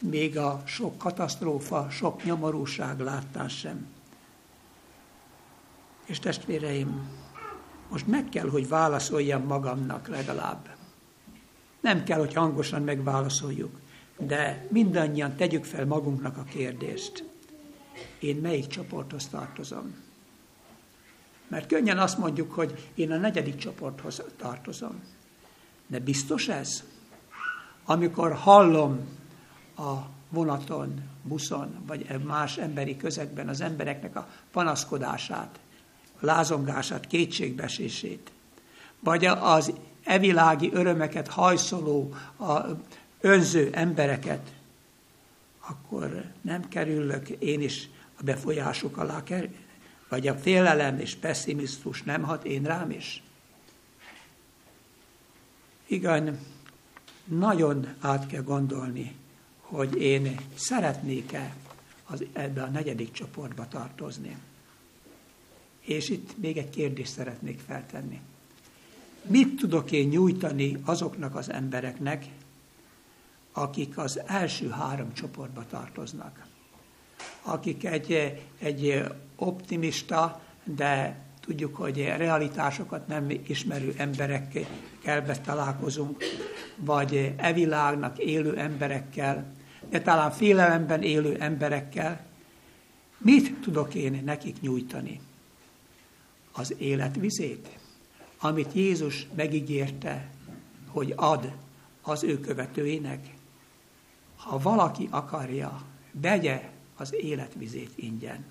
még 0.00 0.38
a 0.38 0.62
sok 0.66 0.98
katasztrófa, 0.98 1.90
sok 1.90 2.24
nyomorúság 2.24 3.00
láttán 3.00 3.48
sem. 3.48 3.86
És 6.06 6.18
testvéreim, 6.18 7.10
most 7.88 8.06
meg 8.06 8.28
kell, 8.28 8.48
hogy 8.48 8.68
válaszoljam 8.68 9.42
magamnak 9.42 10.08
legalább. 10.08 10.68
Nem 11.80 12.04
kell, 12.04 12.18
hogy 12.18 12.34
hangosan 12.34 12.82
megválaszoljuk, 12.82 13.80
de 14.18 14.66
mindannyian 14.70 15.36
tegyük 15.36 15.64
fel 15.64 15.86
magunknak 15.86 16.36
a 16.36 16.44
kérdést. 16.44 17.24
Én 18.18 18.36
melyik 18.36 18.66
csoporthoz 18.66 19.28
tartozom? 19.28 19.94
Mert 21.48 21.66
könnyen 21.66 21.98
azt 21.98 22.18
mondjuk, 22.18 22.52
hogy 22.52 22.90
én 22.94 23.12
a 23.12 23.16
negyedik 23.16 23.56
csoporthoz 23.56 24.22
tartozom. 24.36 25.02
De 25.92 25.98
biztos 25.98 26.48
ez? 26.48 26.82
Amikor 27.84 28.32
hallom 28.32 29.08
a 29.76 29.92
vonaton, 30.28 31.00
buszon, 31.22 31.74
vagy 31.86 32.24
más 32.24 32.56
emberi 32.56 32.96
közegben 32.96 33.48
az 33.48 33.60
embereknek 33.60 34.16
a 34.16 34.28
panaszkodását, 34.52 35.58
lázongását, 36.20 37.06
kétségbesését, 37.06 38.32
vagy 39.00 39.24
az 39.24 39.72
evilági 40.04 40.70
örömeket 40.72 41.28
hajszoló, 41.28 42.14
a 42.38 42.60
önző 43.20 43.70
embereket, 43.72 44.52
akkor 45.60 46.24
nem 46.40 46.68
kerülök 46.68 47.28
én 47.28 47.60
is 47.60 47.88
a 48.18 48.22
befolyásuk 48.22 48.96
alá 48.96 49.22
vagy 50.08 50.28
a 50.28 50.34
félelem 50.34 50.98
és 50.98 51.14
pessimizmus 51.14 52.02
nem 52.02 52.22
hat 52.22 52.44
én 52.44 52.62
rám 52.62 52.90
is. 52.90 53.22
Igen, 55.86 56.38
nagyon 57.24 57.94
át 58.00 58.26
kell 58.26 58.42
gondolni, 58.42 59.14
hogy 59.60 59.96
én 59.96 60.36
szeretnék-e 60.54 61.54
az, 62.06 62.24
ebbe 62.32 62.62
a 62.62 62.68
negyedik 62.68 63.12
csoportba 63.12 63.68
tartozni. 63.68 64.36
És 65.80 66.08
itt 66.08 66.38
még 66.38 66.56
egy 66.56 66.70
kérdést 66.70 67.12
szeretnék 67.12 67.60
feltenni. 67.66 68.20
Mit 69.22 69.56
tudok 69.56 69.92
én 69.92 70.08
nyújtani 70.08 70.76
azoknak 70.84 71.34
az 71.34 71.50
embereknek, 71.50 72.26
akik 73.52 73.98
az 73.98 74.20
első 74.26 74.68
három 74.68 75.12
csoportba 75.14 75.66
tartoznak? 75.66 76.46
Akik 77.42 77.84
egy, 77.84 78.40
egy 78.58 79.04
optimista, 79.36 80.42
de 80.64 81.24
tudjuk, 81.46 81.76
hogy 81.76 81.96
realitásokat 82.16 83.06
nem 83.06 83.30
ismerő 83.46 83.94
emberekkel 83.96 85.40
találkozunk, 85.44 86.24
vagy 86.76 87.34
evilágnak 87.36 88.18
élő 88.18 88.56
emberekkel, 88.56 89.52
de 89.90 90.00
talán 90.00 90.30
félelemben 90.30 91.02
élő 91.02 91.36
emberekkel. 91.40 92.24
Mit 93.18 93.60
tudok 93.60 93.94
én 93.94 94.22
nekik 94.24 94.60
nyújtani? 94.60 95.20
Az 96.52 96.74
életvizét, 96.78 97.78
amit 98.38 98.72
Jézus 98.72 99.26
megígérte, 99.34 100.30
hogy 100.86 101.12
ad 101.16 101.52
az 102.02 102.22
ő 102.22 102.40
követőinek. 102.40 103.34
Ha 104.36 104.58
valaki 104.58 105.08
akarja, 105.10 105.82
vegye 106.12 106.70
az 106.96 107.14
életvizét 107.14 107.92
ingyen 107.94 108.44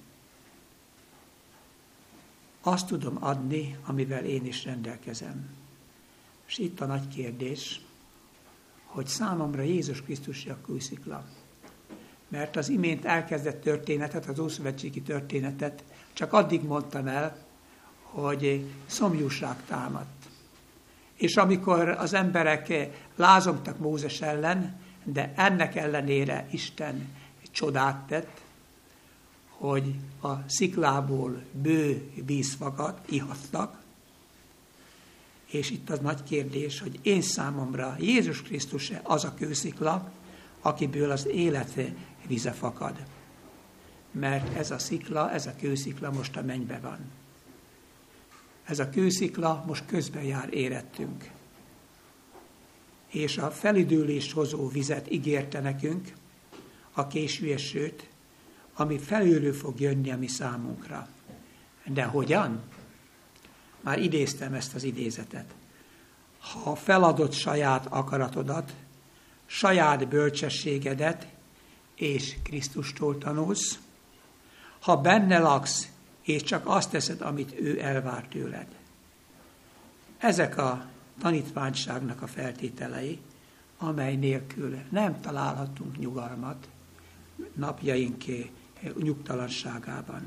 azt 2.62 2.88
tudom 2.88 3.17
adni, 3.19 3.78
amivel 3.86 4.26
én 4.26 4.45
is 4.45 4.65
rendelkezem. 4.65 5.50
És 6.47 6.58
itt 6.58 6.82
a 6.82 6.86
nagy 6.86 7.08
kérdés, 7.08 7.82
hogy 8.86 9.08
számomra 9.08 9.62
Jézus 9.62 10.02
Krisztus 10.02 10.45
a 10.45 10.58
kőszikla. 10.65 11.26
Mert 12.28 12.56
az 12.56 12.69
imént 12.69 13.06
elkezdett 13.06 13.62
történetet, 13.62 14.26
az 14.26 14.39
Ószövetségi 14.39 15.02
történetet 15.02 15.84
csak 16.13 16.34
addig 16.34 16.63
mondtam 16.63 17.08
el, 17.08 17.38
hogy 18.02 18.65
szomjúság 18.86 19.56
támadt. 19.67 20.30
És 21.15 21.36
amikor 21.38 21.89
az 21.89 22.13
emberek 22.13 22.89
lázongtak 23.15 23.78
Mózes 23.78 24.21
ellen, 24.21 24.80
de 25.04 25.34
ennek 25.36 25.76
ellenére 25.76 26.47
Isten 26.52 27.10
csodát 27.52 28.08
tett, 28.08 28.41
hogy 29.62 29.95
a 30.21 30.50
sziklából 30.50 31.43
bő 31.52 32.12
víz 32.26 32.54
fakadt, 32.54 33.12
ihattak, 33.12 33.82
és 35.45 35.69
itt 35.69 35.89
az 35.89 36.00
nagy 36.00 36.24
kérdés, 36.24 36.80
hogy 36.80 37.00
én 37.02 37.21
számomra 37.21 37.95
Jézus 38.00 38.41
Krisztus 38.41 38.91
az 39.04 39.24
a 39.24 39.34
kőszikla, 39.34 40.12
akiből 40.62 41.12
az 41.12 41.28
élet 41.28 41.80
vize 42.28 42.52
fakad. 42.52 43.06
Mert 44.12 44.56
ez 44.56 44.71
a 44.71 44.78
szikla, 44.78 45.32
ez 45.32 45.45
a 45.45 45.56
kőszikla 45.60 46.12
most 46.12 46.38
a 46.38 46.41
mennybe 46.41 46.80
van. 46.80 47.00
Ez 48.63 48.80
a 48.80 48.89
kőszikla 48.89 49.63
most 49.67 49.86
közben 49.86 50.24
jár 50.24 50.54
érettünk. 50.54 51.30
És 53.08 53.38
a 53.38 53.52
felidőlést 53.52 54.32
hozó 54.32 54.67
vizet 54.67 55.12
ígérte 55.12 55.60
nekünk, 55.60 56.13
a 56.91 57.08
késő 57.08 57.54
esőt, 57.54 58.11
ami 58.74 58.98
felülről 58.98 59.54
fog 59.54 59.80
jönni 59.80 60.12
a 60.12 60.18
mi 60.18 60.28
számunkra. 60.28 61.08
De 61.86 62.04
hogyan? 62.04 62.62
Már 63.82 64.00
idéztem 64.00 64.54
ezt 64.54 64.76
az 64.76 64.84
idézetet. 64.84 65.54
Ha 66.40 66.76
feladott 66.76 67.32
saját 67.32 67.86
akaratodat, 67.90 68.74
saját 69.46 70.08
bölcsességedet 70.08 71.28
és 71.96 72.36
Krisztustól 72.44 73.18
tanulsz, 73.18 73.80
ha 74.80 74.98
benne 74.98 75.40
laksz, 75.40 75.90
és 76.22 76.44
csak 76.44 76.68
azt 76.68 76.92
teszed, 76.92 77.22
amit 77.22 77.60
ő 77.60 77.82
elvár 77.82 78.28
tőled. 78.28 78.68
Ezek 80.18 80.58
a 80.58 80.86
tanítványságnak 81.20 82.22
a 82.22 82.28
feltételei, 82.28 83.20
amely 83.78 84.16
nélkül 84.16 84.80
nem 84.90 85.22
találhatunk 85.22 85.98
nyugalmat 85.98 86.68
napjainké 87.54 88.52
nyugtalanságában. 89.02 90.22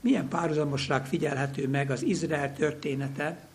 Milyen 0.00 0.28
párhuzamosság 0.28 1.06
figyelhető 1.06 1.68
meg 1.68 1.90
az 1.90 2.02
Izrael 2.02 2.54
története 2.54 3.48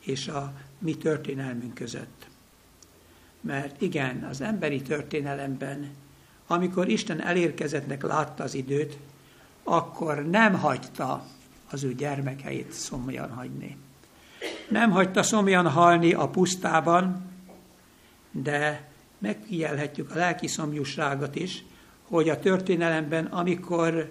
és 0.00 0.28
a 0.28 0.52
mi 0.78 0.96
történelmünk 0.96 1.74
között? 1.74 2.26
Mert 3.40 3.80
igen, 3.80 4.24
az 4.24 4.40
emberi 4.40 4.82
történelemben 4.82 5.90
amikor 6.52 6.88
Isten 6.88 7.22
elérkezettnek 7.22 8.02
látta 8.02 8.42
az 8.42 8.54
időt, 8.54 8.98
akkor 9.62 10.26
nem 10.26 10.54
hagyta 10.54 11.26
az 11.70 11.84
ő 11.84 11.94
gyermekeit 11.94 12.72
szomjan 12.72 13.30
hagyni. 13.30 13.76
Nem 14.68 14.90
hagyta 14.90 15.22
szomjan 15.22 15.68
halni 15.68 16.12
a 16.12 16.28
pusztában, 16.28 17.30
de 18.30 18.90
megfigyelhetjük 19.18 20.10
a 20.10 20.14
lelki 20.14 20.46
szomjúságot 20.46 21.34
is, 21.34 21.64
hogy 22.12 22.28
a 22.28 22.38
történelemben, 22.38 23.24
amikor 23.24 24.10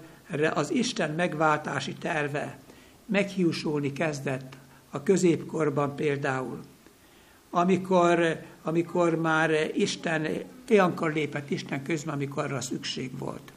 az 0.53 0.71
Isten 0.71 1.11
megváltási 1.11 1.93
terve 1.93 2.57
meghiúsulni 3.05 3.93
kezdett 3.93 4.57
a 4.89 5.03
középkorban 5.03 5.95
például, 5.95 6.59
amikor, 7.49 8.39
amikor 8.63 9.15
már 9.15 9.51
Isten, 9.73 10.27
olyankor 10.69 11.13
lépett 11.13 11.49
Isten 11.49 11.83
közben, 11.83 12.13
amikor 12.13 12.43
arra 12.43 12.61
szükség 12.61 13.17
volt. 13.17 13.53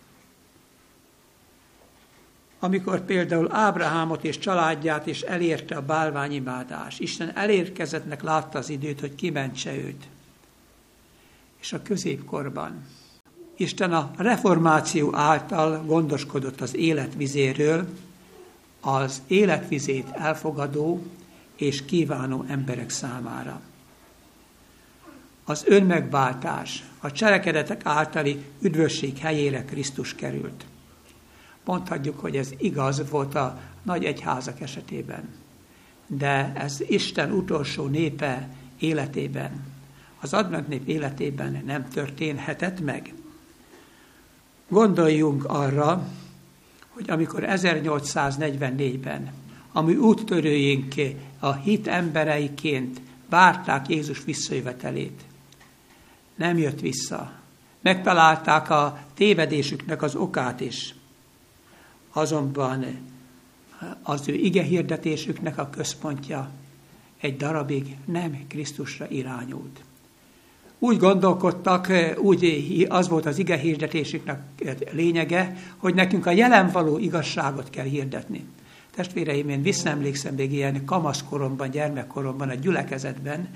Amikor 2.58 3.04
például 3.04 3.54
Ábrahámot 3.54 4.24
és 4.24 4.38
családját 4.38 5.06
is 5.06 5.20
elérte 5.20 5.76
a 5.76 5.82
bálványimádás, 5.82 6.98
Isten 6.98 7.36
elérkezettnek 7.36 8.22
látta 8.22 8.58
az 8.58 8.68
időt, 8.68 9.00
hogy 9.00 9.14
kimentse 9.14 9.76
őt. 9.76 10.08
És 11.60 11.72
a 11.72 11.82
középkorban 11.82 12.84
Isten 13.56 13.92
a 13.92 14.10
reformáció 14.16 15.16
által 15.16 15.84
gondoskodott 15.86 16.60
az 16.60 16.76
életvizéről, 16.76 17.86
az 18.80 19.22
életvizét 19.26 20.08
elfogadó 20.12 21.02
és 21.56 21.84
kívánó 21.84 22.44
emberek 22.48 22.90
számára. 22.90 23.60
Az 25.44 25.64
önmegváltás, 25.66 26.84
a 27.00 27.12
cselekedetek 27.12 27.80
általi 27.84 28.44
üdvösség 28.60 29.18
helyére 29.18 29.64
Krisztus 29.64 30.14
került. 30.14 30.64
Mondhatjuk, 31.64 32.20
hogy 32.20 32.36
ez 32.36 32.50
igaz 32.58 33.10
volt 33.10 33.34
a 33.34 33.60
nagy 33.82 34.04
egyházak 34.04 34.60
esetében, 34.60 35.28
de 36.06 36.52
ez 36.54 36.80
Isten 36.86 37.32
utolsó 37.32 37.86
népe 37.86 38.48
életében, 38.78 39.64
az 40.20 40.32
advent 40.32 40.68
nép 40.68 40.88
életében 40.88 41.62
nem 41.66 41.88
történhetett 41.88 42.80
meg. 42.80 43.14
Gondoljunk 44.68 45.44
arra, 45.44 46.08
hogy 46.88 47.10
amikor 47.10 47.44
1844-ben 47.46 49.32
a 49.72 49.80
mi 49.80 49.96
úttörőink 49.96 50.94
a 51.38 51.52
hit 51.52 51.86
embereiként 51.86 53.00
várták 53.28 53.88
Jézus 53.88 54.24
visszajövetelét, 54.24 55.22
nem 56.34 56.58
jött 56.58 56.80
vissza. 56.80 57.32
Megtalálták 57.80 58.70
a 58.70 58.98
tévedésüknek 59.14 60.02
az 60.02 60.14
okát 60.14 60.60
is. 60.60 60.94
Azonban 62.12 62.84
az 64.02 64.28
ő 64.28 64.34
ige 64.34 64.62
hirdetésüknek 64.62 65.58
a 65.58 65.70
központja 65.70 66.50
egy 67.20 67.36
darabig 67.36 67.96
nem 68.04 68.44
Krisztusra 68.48 69.08
irányult 69.08 69.80
úgy 70.84 70.98
gondolkodtak, 70.98 71.92
úgy 72.16 72.86
az 72.88 73.08
volt 73.08 73.26
az 73.26 73.38
ige 73.38 73.56
hirdetésüknek 73.56 74.40
lényege, 74.92 75.56
hogy 75.76 75.94
nekünk 75.94 76.26
a 76.26 76.30
jelen 76.30 76.70
való 76.70 76.98
igazságot 76.98 77.70
kell 77.70 77.84
hirdetni. 77.84 78.44
Testvéreim, 78.94 79.48
én 79.48 79.62
visszaemlékszem 79.62 80.34
még 80.34 80.52
ilyen 80.52 80.84
kamaszkoromban, 80.84 81.70
gyermekkoromban, 81.70 82.48
a 82.48 82.54
gyülekezetben, 82.54 83.48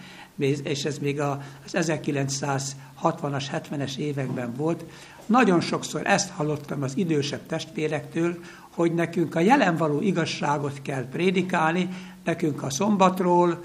és 0.63 0.85
ez 0.85 0.99
még 0.99 1.21
az 1.21 1.39
1960-as, 1.73 3.45
70-es 3.53 3.97
években 3.97 4.55
volt, 4.57 4.85
nagyon 5.27 5.61
sokszor 5.61 6.07
ezt 6.07 6.31
hallottam 6.31 6.83
az 6.83 6.97
idősebb 6.97 7.47
testvérektől, 7.47 8.39
hogy 8.75 8.95
nekünk 8.95 9.35
a 9.35 9.41
jelen 9.41 9.77
való 9.77 10.01
igazságot 10.01 10.83
kell 10.83 11.09
prédikálni, 11.09 11.89
nekünk 12.25 12.63
a 12.63 12.71
szombatról 12.71 13.61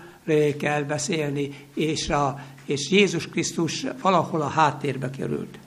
kell 0.58 0.84
beszélni, 0.84 1.49
és 1.73 2.10
a 2.10 2.39
és 2.65 2.89
Jézus 2.89 3.28
Krisztus 3.28 3.86
valahol 4.02 4.41
a 4.41 4.47
háttérbe 4.47 5.10
került. 5.10 5.60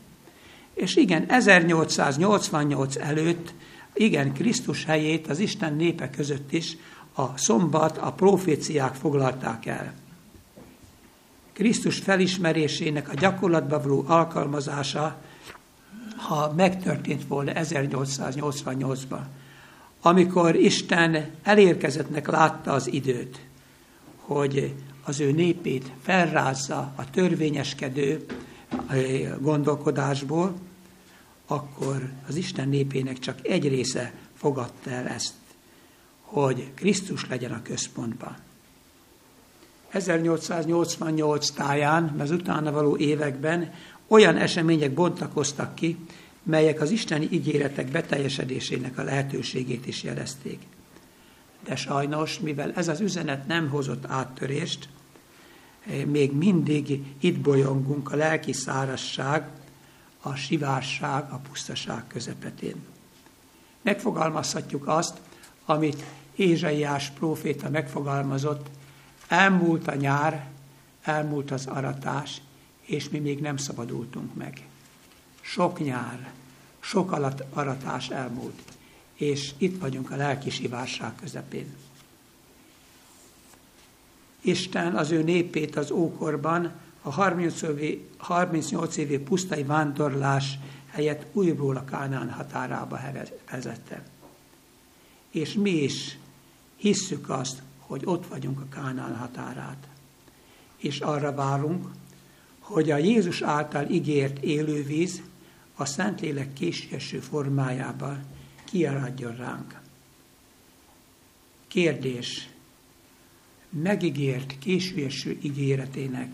És 0.74 0.96
igen, 0.96 1.24
1888 1.28 2.96
előtt, 2.96 3.54
igen, 3.94 4.32
Krisztus 4.32 4.84
helyét 4.84 5.26
az 5.26 5.38
Isten 5.38 5.74
népe 5.74 6.10
között 6.10 6.52
is 6.52 6.76
a 7.14 7.38
szombat, 7.38 7.98
a 7.98 8.12
proféciák 8.12 8.94
foglalták 8.94 9.66
el. 9.66 9.94
Krisztus 11.52 11.98
felismerésének 11.98 13.08
a 13.08 13.14
gyakorlatba 13.14 13.82
való 13.82 14.04
alkalmazása, 14.06 15.16
ha 16.16 16.52
megtörtént 16.56 17.26
volna 17.26 17.52
1888-ban, 17.54 19.22
amikor 20.00 20.54
Isten 20.54 21.30
elérkezettnek 21.42 22.28
látta 22.28 22.72
az 22.72 22.92
időt, 22.92 23.40
hogy 24.16 24.74
az 25.06 25.20
ő 25.20 25.32
népét 25.32 25.90
felrázza 26.02 26.92
a 26.96 27.10
törvényeskedő 27.10 28.26
eh, 28.88 29.32
gondolkodásból, 29.40 30.54
akkor 31.46 32.10
az 32.28 32.36
Isten 32.36 32.68
népének 32.68 33.18
csak 33.18 33.38
egy 33.42 33.68
része 33.68 34.12
fogadta 34.34 34.90
el 34.90 35.06
ezt, 35.06 35.34
hogy 36.20 36.70
Krisztus 36.74 37.28
legyen 37.28 37.52
a 37.52 37.62
központban. 37.62 38.36
1888 39.88 41.50
táján, 41.50 42.14
az 42.18 42.30
utána 42.30 42.72
való 42.72 42.96
években 42.96 43.72
olyan 44.06 44.36
események 44.36 44.94
bontakoztak 44.94 45.74
ki, 45.74 45.96
melyek 46.42 46.80
az 46.80 46.90
isteni 46.90 47.28
ígéretek 47.30 47.90
beteljesedésének 47.90 48.98
a 48.98 49.02
lehetőségét 49.02 49.86
is 49.86 50.02
jelezték. 50.02 50.58
De 51.64 51.76
sajnos, 51.76 52.38
mivel 52.40 52.72
ez 52.72 52.88
az 52.88 53.00
üzenet 53.00 53.46
nem 53.46 53.68
hozott 53.68 54.04
áttörést, 54.06 54.88
még 56.06 56.32
mindig 56.32 57.02
itt 57.20 57.38
bolyongunk 57.40 58.12
a 58.12 58.16
lelki 58.16 58.52
szárasság, 58.52 59.48
a 60.20 60.34
sivárság, 60.34 61.32
a 61.32 61.36
pusztaság 61.36 62.06
közepetén. 62.06 62.84
Megfogalmazhatjuk 63.82 64.88
azt, 64.88 65.20
amit 65.64 66.04
Ézsaiás 66.36 67.10
próféta 67.10 67.70
megfogalmazott, 67.70 68.66
elmúlt 69.28 69.88
a 69.88 69.94
nyár, 69.94 70.48
elmúlt 71.02 71.50
az 71.50 71.66
aratás, 71.66 72.40
és 72.80 73.08
mi 73.08 73.18
még 73.18 73.40
nem 73.40 73.56
szabadultunk 73.56 74.34
meg. 74.34 74.66
Sok 75.40 75.84
nyár, 75.84 76.32
sok 76.80 77.12
alatt 77.12 77.44
aratás 77.52 78.08
elmúlt, 78.08 78.62
és 79.14 79.52
itt 79.58 79.80
vagyunk 79.80 80.10
a 80.10 80.16
lelki 80.16 80.50
sivárság 80.50 81.14
közepén. 81.14 81.74
Isten 84.46 84.94
az 84.94 85.10
ő 85.10 85.22
népét 85.22 85.76
az 85.76 85.90
ókorban 85.90 86.72
a 87.02 87.10
38 88.18 88.96
évi 88.96 89.18
pusztai 89.18 89.62
vándorlás 89.62 90.58
helyett 90.90 91.26
újból 91.32 91.76
a 91.76 91.84
Kánán 91.84 92.30
határába 92.30 93.00
vezette. 93.50 94.02
És 95.30 95.52
mi 95.52 95.70
is 95.70 96.18
hisszük 96.76 97.30
azt, 97.30 97.62
hogy 97.78 98.02
ott 98.04 98.26
vagyunk 98.26 98.60
a 98.60 98.68
Kánán 98.68 99.16
határát. 99.16 99.88
És 100.76 101.00
arra 101.00 101.34
várunk, 101.34 101.88
hogy 102.58 102.90
a 102.90 102.96
Jézus 102.96 103.42
által 103.42 103.88
ígért 103.90 104.42
élővíz 104.42 105.22
a 105.74 105.84
Szentlélek 105.84 106.52
késésű 106.52 107.18
formájában 107.18 108.24
kiaradjon 108.64 109.36
ránk. 109.36 109.80
Kérdés, 111.68 112.48
megígért 113.70 114.58
későeső 114.58 115.38
ígéretének 115.42 116.28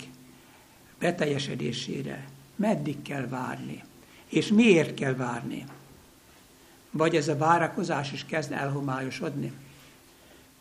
beteljesedésére 0.98 2.28
meddig 2.56 3.02
kell 3.02 3.26
várni, 3.26 3.82
és 4.28 4.48
miért 4.48 4.94
kell 4.94 5.14
várni. 5.14 5.64
Vagy 6.90 7.16
ez 7.16 7.28
a 7.28 7.36
várakozás 7.36 8.12
is 8.12 8.24
kezd 8.24 8.52
elhomályosodni. 8.52 9.52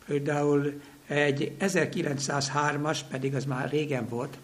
Például 0.06 0.82
egy 1.08 1.52
1903-as, 1.60 3.00
pedig 3.10 3.36
az 3.36 3.46
már 3.46 3.70
régen 3.70 4.08
volt, 4.10 4.38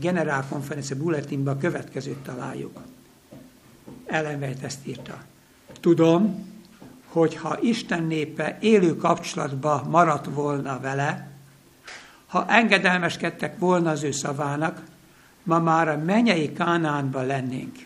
generálkonferencia 0.00 0.96
bulletinban 0.96 1.58
következőt 1.58 2.18
találjuk. 2.18 2.80
Ellen 4.06 4.42
ezt 4.42 4.86
írta. 4.86 5.24
Tudom, 5.80 6.50
hogy 7.06 7.36
ha 7.36 7.58
Isten 7.60 8.04
népe 8.04 8.58
élő 8.60 8.96
kapcsolatba 8.96 9.86
maradt 9.88 10.26
volna 10.26 10.80
vele, 10.80 11.31
ha 12.32 12.46
engedelmeskedtek 12.48 13.58
volna 13.58 13.90
az 13.90 14.02
ő 14.02 14.10
szavának, 14.10 14.82
ma 15.42 15.58
már 15.58 15.88
a 15.88 15.96
menyei 15.96 16.52
Kánánban 16.52 17.26
lennénk. 17.26 17.76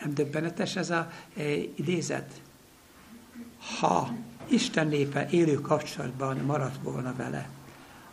Nem 0.00 0.14
döbbenetes 0.14 0.76
ez 0.76 0.90
a 0.90 1.10
e, 1.36 1.42
idézet? 1.74 2.40
Ha 3.80 4.12
Isten 4.46 4.86
népe 4.86 5.28
élő 5.30 5.60
kapcsolatban 5.60 6.36
maradt 6.36 6.82
volna 6.82 7.14
vele, 7.16 7.48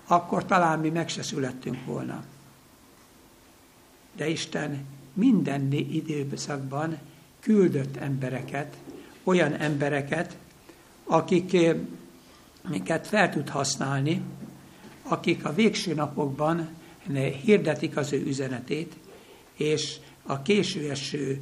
akkor 0.08 0.46
talán 0.46 0.80
mi 0.80 0.90
meg 0.90 1.10
se 1.10 1.24
születtünk 1.24 1.86
volna. 1.86 2.24
De 4.16 4.28
Isten 4.28 4.86
minden 5.14 5.72
időszakban 5.72 6.98
küldött 7.40 7.98
embereket, 7.98 8.78
olyan 9.24 9.54
embereket, 9.54 10.38
akik 11.04 11.58
amiket 12.64 13.08
fel 13.08 13.30
tud 13.30 13.50
használni, 13.50 14.22
akik 15.12 15.46
a 15.46 15.54
végső 15.54 15.94
napokban 15.94 16.70
hirdetik 17.44 17.98
az 17.98 18.14
ő 18.14 18.26
üzenetét, 18.26 18.94
és 19.54 19.98
a 20.24 20.42
késő 20.42 20.90
eső 20.90 21.42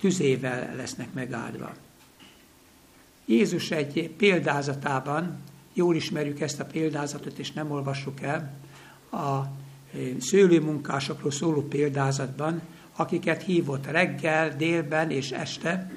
tüzével 0.00 0.76
lesznek 0.76 1.12
megáldva. 1.12 1.74
Jézus 3.24 3.70
egy 3.70 4.10
példázatában, 4.16 5.38
jól 5.72 5.96
ismerjük 5.96 6.40
ezt 6.40 6.60
a 6.60 6.64
példázatot, 6.64 7.38
és 7.38 7.52
nem 7.52 7.70
olvassuk 7.70 8.20
el, 8.20 8.52
a 9.10 9.42
szőlőmunkásokról 10.18 11.30
szóló 11.30 11.62
példázatban, 11.62 12.60
akiket 12.96 13.42
hívott 13.42 13.86
reggel, 13.86 14.56
délben 14.56 15.10
és 15.10 15.30
este, 15.30 15.92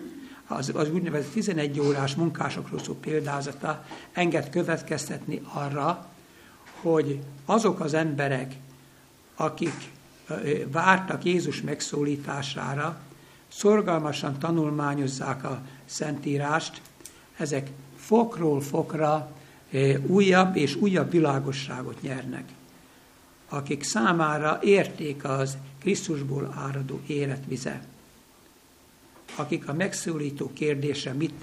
az, 0.48 0.72
az 0.76 0.92
úgynevezett 0.92 1.32
11 1.32 1.80
órás 1.80 2.16
munkásokról 2.16 2.80
szó 2.80 2.94
példázata 2.94 3.86
enged 4.12 4.50
következtetni 4.50 5.42
arra, 5.54 6.09
hogy 6.82 7.20
azok 7.46 7.80
az 7.80 7.94
emberek, 7.94 8.56
akik 9.36 9.92
vártak 10.72 11.24
Jézus 11.24 11.62
megszólítására, 11.62 13.00
szorgalmasan 13.48 14.39
tanulmányozzák 14.39 15.44
a 15.44 15.62
Szentírást, 15.86 16.82
ezek 17.38 17.70
fokról 17.98 18.62
fokra 18.62 19.32
újabb 20.06 20.56
és 20.56 20.76
újabb 20.76 21.12
világosságot 21.12 22.02
nyernek. 22.02 22.44
Akik 23.50 23.84
számára 23.84 24.60
érték 24.63 25.24
az 25.24 25.58
Krisztusból 25.80 26.54
áradó 26.56 27.00
életvize. 27.08 27.82
Akik 29.36 29.68
a 29.68 29.74
megszólító 29.74 30.54
kérdésre 30.54 31.13
mit 31.13 31.34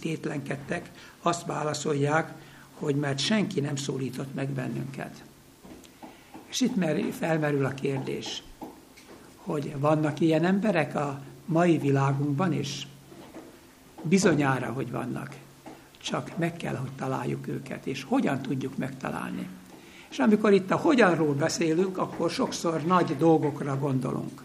tétlenkedtek, 0.00 0.90
azt 1.22 1.46
válaszolják, 1.46 2.32
hogy 2.82 2.96
mert 2.96 3.18
senki 3.18 3.60
nem 3.60 3.76
szólított 3.76 4.34
meg 4.34 4.48
bennünket. 4.48 5.22
És 6.48 6.60
itt 6.60 6.74
felmerül 7.14 7.64
a 7.64 7.74
kérdés, 7.74 8.42
hogy 9.36 9.74
vannak 9.78 10.20
ilyen 10.20 10.44
emberek 10.44 10.94
a 10.94 11.20
mai 11.44 11.78
világunkban 11.78 12.52
is? 12.52 12.86
Bizonyára, 14.02 14.72
hogy 14.72 14.90
vannak. 14.90 15.36
Csak 15.98 16.38
meg 16.38 16.56
kell, 16.56 16.74
hogy 16.74 16.92
találjuk 16.96 17.48
őket, 17.48 17.86
és 17.86 18.02
hogyan 18.02 18.42
tudjuk 18.42 18.76
megtalálni. 18.76 19.48
És 20.10 20.18
amikor 20.18 20.52
itt 20.52 20.70
a 20.70 20.76
hogyanról 20.76 21.34
beszélünk, 21.34 21.98
akkor 21.98 22.30
sokszor 22.30 22.82
nagy 22.82 23.16
dolgokra 23.16 23.78
gondolunk. 23.78 24.42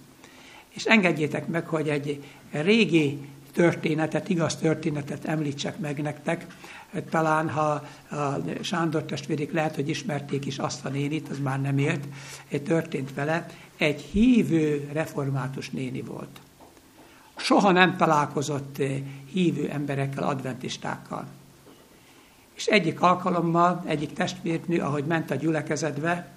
És 0.69 0.85
engedjétek 0.85 1.47
meg, 1.47 1.67
hogy 1.67 1.89
egy 1.89 2.23
régi 2.51 3.19
történetet, 3.57 4.29
igaz 4.29 4.55
történetet 4.55 5.25
említsek 5.25 5.79
meg 5.79 6.01
nektek. 6.01 6.45
Talán, 7.09 7.49
ha 7.49 7.69
a 8.09 8.39
Sándor 8.61 9.03
testvérik 9.03 9.51
lehet, 9.51 9.75
hogy 9.75 9.89
ismerték 9.89 10.45
is 10.45 10.57
azt 10.57 10.85
a 10.85 10.89
nénit, 10.89 11.29
az 11.29 11.39
már 11.39 11.61
nem 11.61 11.77
élt, 11.77 12.07
történt 12.63 13.13
vele. 13.13 13.45
Egy 13.77 14.01
hívő 14.01 14.89
református 14.93 15.69
néni 15.69 16.01
volt. 16.01 16.39
Soha 17.35 17.71
nem 17.71 17.97
találkozott 17.97 18.81
hívő 19.31 19.69
emberekkel, 19.69 20.23
adventistákkal. 20.23 21.27
És 22.55 22.65
egyik 22.65 23.01
alkalommal 23.01 23.83
egyik 23.85 24.13
testvérnő, 24.13 24.79
ahogy 24.79 25.05
ment 25.05 25.31
a 25.31 25.35
gyülekezetbe, 25.35 26.31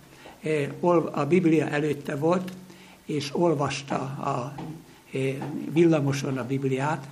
a 1.11 1.25
Biblia 1.25 1.69
előtte 1.69 2.17
volt, 2.17 2.53
és 3.05 3.31
olvasta 3.33 3.97
a 3.99 4.55
villamoson 5.73 6.39
a 6.39 6.47
Bibliát, 6.47 7.09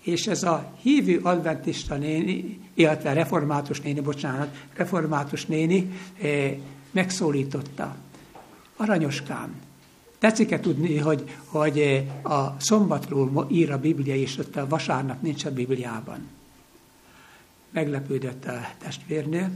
és 0.00 0.26
ez 0.26 0.42
a 0.42 0.72
hívő 0.80 1.20
adventista 1.22 1.96
néni, 1.96 2.60
illetve 2.74 3.12
református 3.12 3.80
néni, 3.80 4.00
bocsánat, 4.00 4.56
református 4.74 5.46
néni 5.46 5.98
megszólította. 6.90 7.96
Aranyoskám, 8.76 9.54
tetszik-e 10.18 10.60
tudni, 10.60 10.96
hogy, 10.98 11.36
hogy 11.44 12.06
a 12.22 12.60
szombatról 12.60 13.46
ír 13.50 13.72
a 13.72 13.78
Biblia, 13.78 14.14
és 14.14 14.38
ott 14.38 14.56
a 14.56 14.66
vasárnap 14.68 15.22
nincs 15.22 15.44
a 15.44 15.52
Bibliában? 15.52 16.28
Meglepődött 17.70 18.44
a 18.44 18.68
testvérnő, 18.78 19.50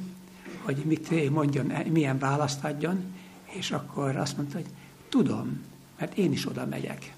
hogy 0.62 0.76
mit 0.84 1.30
mondjon, 1.30 1.72
milyen 1.90 2.18
választ 2.18 2.64
adjon, 2.64 3.14
és 3.44 3.70
akkor 3.70 4.16
azt 4.16 4.36
mondta, 4.36 4.56
hogy 4.56 4.66
tudom, 5.08 5.60
mert 5.98 6.18
én 6.18 6.32
is 6.32 6.46
oda 6.48 6.66
megyek. 6.66 7.12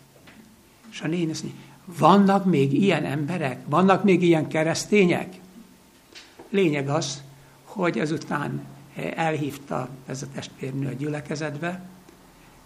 És 0.94 1.00
a 1.00 1.06
néni 1.06 1.30
azt 1.30 1.42
mondja, 1.42 1.60
vannak 1.98 2.44
még 2.44 2.72
ilyen 2.72 3.04
emberek? 3.04 3.60
Vannak 3.66 4.04
még 4.04 4.22
ilyen 4.22 4.48
keresztények? 4.48 5.34
Lényeg 6.50 6.88
az, 6.88 7.22
hogy 7.64 7.98
ezután 7.98 8.64
elhívta 9.14 9.88
ez 10.06 10.22
a 10.22 10.26
testvérnő 10.34 10.88
a 10.88 10.92
gyülekezetbe, 10.92 11.82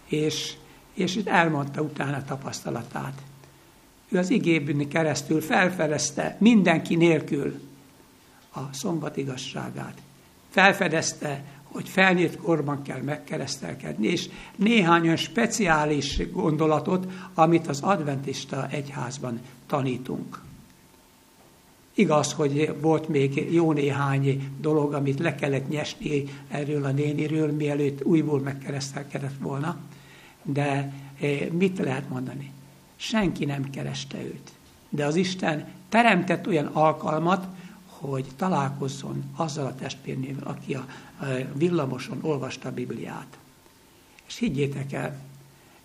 és, 0.07 0.53
és 0.93 1.19
elmondta 1.25 1.81
utána 1.81 2.23
tapasztalatát. 2.23 3.21
Ő 4.09 4.17
az 4.17 4.29
igébűni 4.29 4.87
keresztül 4.87 5.41
felfedezte 5.41 6.35
mindenki 6.39 6.95
nélkül 6.95 7.59
a 8.53 8.59
szombat 8.71 9.17
igazságát. 9.17 10.01
Felfedezte 10.49 11.43
hogy 11.71 11.89
felnőtt 11.89 12.37
korban 12.37 12.81
kell 12.81 13.01
megkeresztelkedni, 13.01 14.07
és 14.07 14.29
néhány 14.55 15.01
olyan 15.01 15.15
speciális 15.15 16.31
gondolatot, 16.31 17.07
amit 17.33 17.67
az 17.67 17.81
adventista 17.81 18.67
egyházban 18.69 19.39
tanítunk. 19.67 20.41
Igaz, 21.93 22.33
hogy 22.33 22.75
volt 22.81 23.07
még 23.07 23.53
jó 23.53 23.71
néhány 23.71 24.51
dolog, 24.61 24.93
amit 24.93 25.19
le 25.19 25.35
kellett 25.35 25.69
nyesni 25.69 26.23
erről 26.47 26.85
a 26.85 26.91
néniről, 26.91 27.51
mielőtt 27.51 28.03
újból 28.03 28.39
megkeresztelkedett 28.39 29.37
volna, 29.39 29.77
de 30.43 30.93
eh, 31.19 31.47
mit 31.51 31.77
lehet 31.77 32.09
mondani? 32.09 32.51
Senki 32.95 33.45
nem 33.45 33.69
kereste 33.69 34.17
őt. 34.17 34.51
De 34.89 35.05
az 35.05 35.15
Isten 35.15 35.67
teremtett 35.89 36.47
olyan 36.47 36.65
alkalmat, 36.65 37.47
hogy 37.99 38.25
találkozzon 38.35 39.23
azzal 39.35 39.65
a 39.65 39.75
testvérnével, 39.75 40.43
aki 40.47 40.73
a 40.73 40.85
villamoson 41.53 42.19
olvasta 42.21 42.69
a 42.69 42.73
Bibliát. 42.73 43.37
És 44.27 44.37
higgyétek 44.37 44.93
el, 44.93 45.19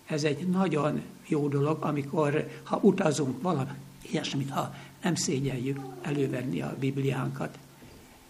ez 0.05 0.23
egy 0.23 0.47
nagyon 0.47 1.01
jó 1.27 1.47
dolog, 1.47 1.83
amikor, 1.83 2.61
ha 2.63 2.79
utazunk 2.81 3.41
valami, 3.41 3.71
ilyesmit, 4.11 4.49
ha 4.49 4.75
nem 5.01 5.15
szégyeljük 5.15 5.79
elővenni 6.01 6.61
a 6.61 6.75
Bibliánkat. 6.79 7.57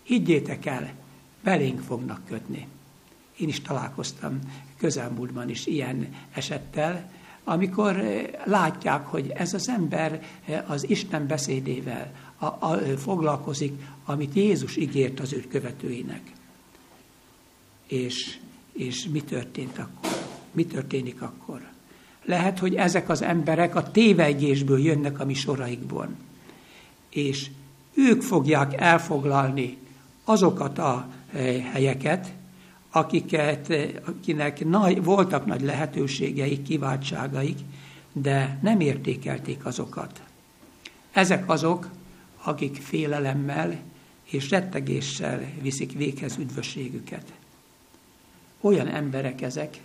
Higgyétek 0.04 0.66
el, 0.66 0.94
belénk 1.44 1.80
fognak 1.80 2.26
kötni. 2.26 2.68
Én 3.38 3.48
is 3.48 3.62
találkoztam 3.62 4.40
közelmúltban 4.78 5.50
is 5.50 5.66
ilyen 5.66 6.16
esettel, 6.34 7.12
amikor 7.46 8.04
látják, 8.46 9.06
hogy 9.06 9.32
ez 9.36 9.54
az 9.54 9.70
ember 9.70 10.24
az 10.68 10.90
Isten 10.90 11.28
beszédével, 11.28 12.12
a, 12.38 12.46
a, 12.46 12.80
foglalkozik, 12.98 13.74
amit 14.06 14.34
Jézus 14.34 14.76
ígért 14.76 15.20
az 15.20 15.34
ő 15.34 15.46
követőinek. 15.50 16.22
És, 17.88 18.38
és 18.74 19.08
mi 19.08 19.22
történt 19.22 19.78
akkor? 19.78 20.20
Mi 20.52 20.66
történik 20.66 21.22
akkor? 21.22 21.62
Lehet, 22.26 22.60
hogy 22.60 22.76
ezek 22.76 23.10
az 23.10 23.22
emberek 23.22 23.76
a 23.76 23.92
tévegésből 23.92 24.80
jönnek 24.80 25.20
a 25.20 25.26
mi 25.26 25.34
soraikból. 25.34 26.10
És 27.10 27.50
ők 27.94 28.22
fogják 28.22 28.82
elfoglalni 28.82 29.78
azokat 30.24 30.78
a 30.78 31.08
helyeket, 31.72 32.34
akiket, 32.96 33.74
akinek 34.06 34.66
nagy, 34.66 35.04
voltak 35.04 35.46
nagy 35.46 35.62
lehetőségeik, 35.62 36.62
kiváltságaik, 36.62 37.60
de 38.14 38.60
nem 38.62 38.80
értékelték 38.80 39.66
azokat. 39.66 40.22
Ezek 41.12 41.50
azok, 41.50 41.90
akik 42.44 42.76
félelemmel 42.76 43.80
és 44.24 44.50
rettegéssel 44.50 45.52
viszik 45.62 45.92
véghez 45.92 46.38
üdvösségüket. 46.38 47.34
Olyan 48.62 48.88
emberek 48.88 49.42
ezek, 49.42 49.82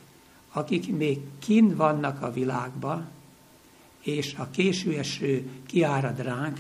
akik 0.53 0.97
még 0.97 1.19
kin 1.39 1.77
vannak 1.77 2.23
a 2.23 2.33
világban, 2.33 3.09
és 4.03 4.35
a 4.39 4.51
késő 4.51 4.99
eső 4.99 5.49
kiárad 5.67 6.23
ránk, 6.23 6.59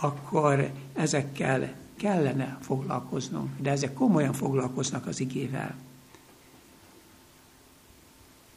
akkor 0.00 0.70
ezekkel 0.94 1.81
kellene 1.96 2.58
foglalkoznunk, 2.60 3.50
de 3.60 3.70
ezek 3.70 3.92
komolyan 3.92 4.32
foglalkoznak 4.32 5.06
az 5.06 5.20
igével. 5.20 5.74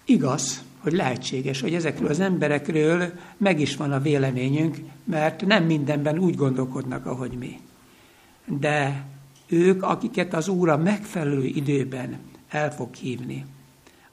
Igaz, 0.06 0.64
hogy 0.80 0.94
lehetséges, 0.94 1.62
hogy 1.62 1.74
ezekről 1.74 2.10
az 2.10 2.20
emberekről 2.20 3.12
meg 3.38 3.60
is 3.60 3.76
van 3.76 3.92
a 3.92 4.00
véleményünk, 4.00 4.78
mert 5.04 5.46
nem 5.46 5.64
mindenben 5.64 6.20
úgy 6.20 6.36
gondolkodnak, 6.36 7.06
ahogy 7.06 7.32
mi. 7.32 7.60
De 8.46 9.06
ők, 9.48 9.84
akiket 9.84 10.34
az 10.34 10.48
Úr 10.48 10.70
a 10.70 10.78
megfelelő 10.78 11.46
időben 11.46 12.20
el 12.50 12.72
fog 12.72 12.94
hívni 12.94 13.46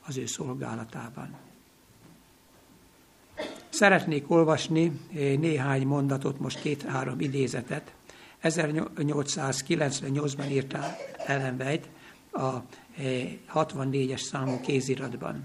az 0.06 0.16
ő 0.16 0.26
szolgálatában. 0.26 1.28
szeretnék 3.68 4.30
olvasni 4.30 5.00
néhány 5.40 5.86
mondatot, 5.86 6.40
most 6.40 6.60
két-három 6.60 7.20
idézetet. 7.20 7.92
1898-ban 8.42 10.50
írta 10.50 10.96
Ellen 11.26 11.60
White 11.60 11.88
a 12.32 12.56
64-es 13.54 14.20
számú 14.20 14.60
kéziratban. 14.60 15.44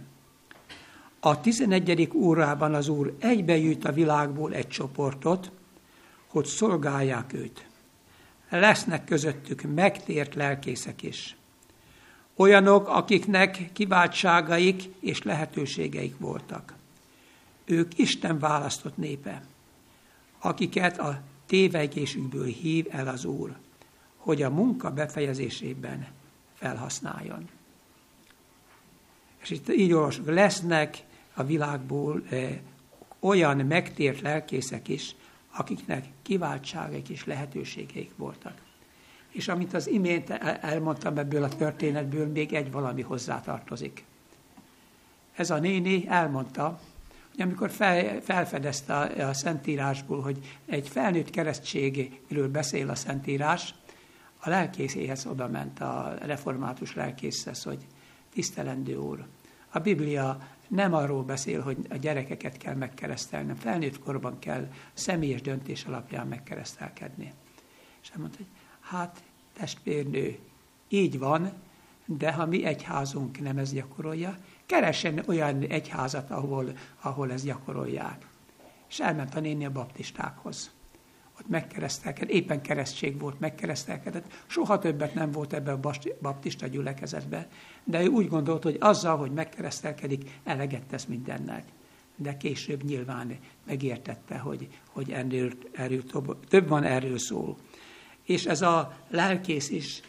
A 1.19 1.41
11. 1.41 2.09
órában 2.13 2.73
az 2.73 2.87
Úr 2.87 3.15
egybejűt 3.19 3.85
a 3.85 3.91
világból 3.91 4.53
egy 4.53 4.67
csoportot, 4.67 5.51
hogy 6.27 6.45
szolgálják 6.45 7.33
őt. 7.33 7.67
Lesznek 8.49 9.05
közöttük 9.05 9.61
megtért 9.61 10.35
lelkészek 10.35 11.03
is. 11.03 11.35
Olyanok, 12.35 12.87
akiknek 12.87 13.69
kiváltságaik 13.73 14.83
és 14.99 15.23
lehetőségeik 15.23 16.17
voltak. 16.17 16.73
Ők 17.65 17.97
Isten 17.97 18.39
választott 18.39 18.97
népe, 18.97 19.41
akiket 20.39 20.99
a 20.99 21.21
tévegésükből 21.47 22.45
hív 22.45 22.85
el 22.89 23.07
az 23.07 23.25
Úr, 23.25 23.55
hogy 24.17 24.41
a 24.41 24.49
munka 24.49 24.91
befejezésében 24.91 26.07
felhasználjon. 26.53 27.49
És 29.41 29.49
itt 29.49 29.69
így 29.69 29.91
olvasok, 29.91 30.27
lesznek 30.29 31.03
a 31.33 31.43
világból 31.43 32.23
eh, 32.29 32.59
olyan 33.19 33.57
megtért 33.57 34.21
lelkészek 34.21 34.87
is, 34.87 35.15
akiknek 35.51 36.05
kiváltságaik 36.21 37.09
és 37.09 37.25
lehetőségeik 37.25 38.11
voltak. 38.15 38.61
És 39.29 39.47
amit 39.47 39.73
az 39.73 39.87
imént 39.87 40.29
elmondtam 40.29 41.17
ebből 41.17 41.43
a 41.43 41.55
történetből, 41.55 42.27
még 42.27 42.53
egy 42.53 42.71
valami 42.71 43.01
hozzátartozik. 43.01 44.03
Ez 45.35 45.49
a 45.49 45.59
néni 45.59 46.07
elmondta, 46.07 46.79
hogy 47.37 47.45
amikor 47.45 47.69
fel, 47.69 48.21
felfedezte 48.21 48.93
a, 48.95 49.27
a 49.27 49.33
Szentírásból, 49.33 50.21
hogy 50.21 50.59
egy 50.65 50.87
felnőtt 50.87 51.29
keresztségről 51.29 52.49
beszél 52.49 52.89
a 52.89 52.95
Szentírás, 52.95 53.73
a 54.39 54.49
lelkészéhez 54.49 55.25
oda 55.25 55.47
ment 55.47 55.79
a 55.79 56.15
református 56.21 56.95
lelkészhez, 56.95 57.63
hogy 57.63 57.85
tisztelendő 58.33 58.95
úr, 58.95 59.25
a 59.69 59.79
Biblia 59.79 60.47
nem 60.67 60.93
arról 60.93 61.23
beszél, 61.23 61.61
hogy 61.61 61.77
a 61.89 61.95
gyerekeket 61.95 62.57
kell 62.57 62.75
megkeresztelni, 62.75 63.53
felnőtt 63.59 63.99
korban 63.99 64.39
kell 64.39 64.71
személyes 64.93 65.41
döntés 65.41 65.83
alapján 65.83 66.27
megkeresztelkedni. 66.27 67.33
És 68.01 68.09
elmondta, 68.09 68.37
hogy 68.37 68.47
hát 68.79 69.23
testvérnő, 69.53 70.37
így 70.87 71.19
van, 71.19 71.51
de 72.05 72.31
ha 72.31 72.45
mi 72.45 72.65
egyházunk 72.65 73.39
nem 73.39 73.57
ezt 73.57 73.73
gyakorolja, 73.73 74.37
keressen 74.67 75.23
olyan 75.27 75.61
egyházat, 75.61 76.31
ahol, 76.31 76.71
ahol 77.01 77.31
ezt 77.31 77.45
gyakorolják. 77.45 78.27
És 78.89 78.99
elment 78.99 79.35
a 79.35 79.39
néni 79.39 79.65
a 79.65 79.71
baptistákhoz 79.71 80.71
ott 81.39 81.47
megkeresztelkedett, 81.49 82.29
éppen 82.33 82.61
keresztség 82.61 83.19
volt, 83.19 83.39
megkeresztelkedett, 83.39 84.43
soha 84.47 84.79
többet 84.79 85.13
nem 85.13 85.31
volt 85.31 85.53
ebbe 85.53 85.71
a 85.71 85.79
baptista 86.21 86.67
gyülekezetbe, 86.67 87.47
de 87.83 88.01
ő 88.01 88.07
úgy 88.07 88.27
gondolt, 88.27 88.63
hogy 88.63 88.77
azzal, 88.79 89.17
hogy 89.17 89.31
megkeresztelkedik, 89.31 90.39
eleget 90.43 90.85
tesz 90.85 91.05
mindennek. 91.05 91.63
De 92.15 92.37
később 92.37 92.83
nyilván 92.83 93.37
megértette, 93.65 94.37
hogy, 94.37 94.67
hogy 94.89 95.11
erről, 95.11 95.51
erről 95.73 96.03
több, 96.47 96.67
van 96.67 96.83
erről 96.83 97.17
szól. 97.17 97.57
És 98.23 98.45
ez 98.45 98.61
a 98.61 98.97
lelkész 99.09 99.69
is 99.69 100.01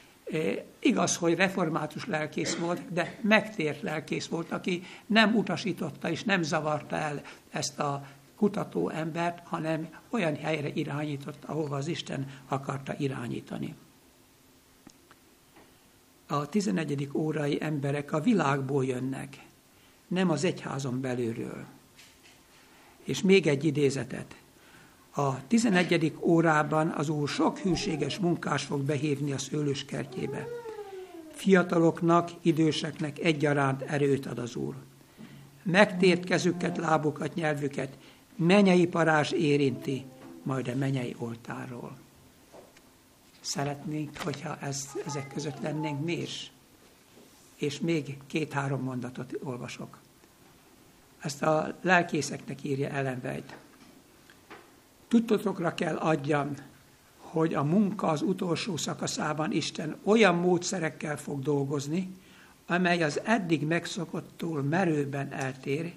igaz, 0.78 1.16
hogy 1.16 1.34
református 1.34 2.06
lelkész 2.06 2.56
volt, 2.56 2.92
de 2.92 3.18
megtért 3.20 3.82
lelkész 3.82 4.26
volt, 4.26 4.52
aki 4.52 4.82
nem 5.06 5.36
utasította 5.36 6.10
és 6.10 6.24
nem 6.24 6.42
zavarta 6.42 6.96
el 6.96 7.22
ezt 7.50 7.78
a 7.78 8.06
kutató 8.36 8.88
embert, 8.88 9.46
hanem 9.46 9.88
olyan 10.10 10.36
helyre 10.36 10.68
irányított, 10.68 11.44
ahova 11.44 11.76
az 11.76 11.86
Isten 11.86 12.30
akarta 12.48 12.94
irányítani. 12.98 13.74
A 16.26 16.48
11. 16.48 17.08
órai 17.12 17.58
emberek 17.60 18.12
a 18.12 18.20
világból 18.20 18.84
jönnek, 18.84 19.46
nem 20.08 20.30
az 20.30 20.44
egyházon 20.44 21.00
belülről. 21.00 21.64
És 23.04 23.22
még 23.22 23.46
egy 23.46 23.64
idézetet. 23.64 24.36
A 25.18 25.46
11. 25.46 26.14
órában 26.20 26.88
az 26.88 27.09
Úr 27.09 27.28
sok 27.28 27.59
hűséges 27.59 28.18
munkás 28.18 28.62
fog 28.64 28.81
behívni 28.81 29.33
a 29.33 29.38
szőlőskertjébe. 29.38 30.46
Fiataloknak, 31.33 32.31
időseknek 32.42 33.18
egyaránt 33.18 33.83
erőt 33.83 34.26
ad 34.26 34.38
az 34.38 34.57
Úr. 34.57 34.74
Megtért 35.62 36.24
kezüket, 36.24 36.76
lábukat, 36.76 37.35
nyelvüket, 37.35 37.98
menyei 38.37 38.87
parázs 38.87 39.31
érinti, 39.31 40.04
majd 40.42 40.68
a 40.68 40.76
menyei 40.76 41.16
oltáról. 41.18 41.96
Szeretnénk, 43.40 44.16
hogyha 44.16 44.59
ez, 44.61 44.88
ezek 45.07 45.33
között 45.35 45.61
lennénk 45.62 46.04
mi 46.04 46.12
is. 46.12 46.52
És 47.57 47.81
még 47.81 48.16
két-három 48.26 48.83
mondatot 48.83 49.38
olvasok. 49.42 49.98
Ezt 51.20 51.42
a 51.42 51.76
lelkészeknek 51.83 52.64
írja 52.64 52.88
Ellen 52.88 53.20
White. 53.24 53.66
Tudtotokra 55.08 55.74
kell 55.74 55.96
adjam, 55.96 56.54
hogy 57.16 57.54
a 57.54 57.62
munka 57.62 58.06
az 58.06 58.22
utolsó 58.22 58.76
szakaszában 58.76 59.52
Isten 59.52 59.96
olyan 60.02 60.34
módszerekkel 60.34 61.16
fog 61.16 61.42
dolgozni, 61.42 62.12
amely 62.66 63.02
az 63.02 63.20
eddig 63.24 63.66
megszokottól 63.66 64.62
merőben 64.62 65.32
eltér, 65.32 65.92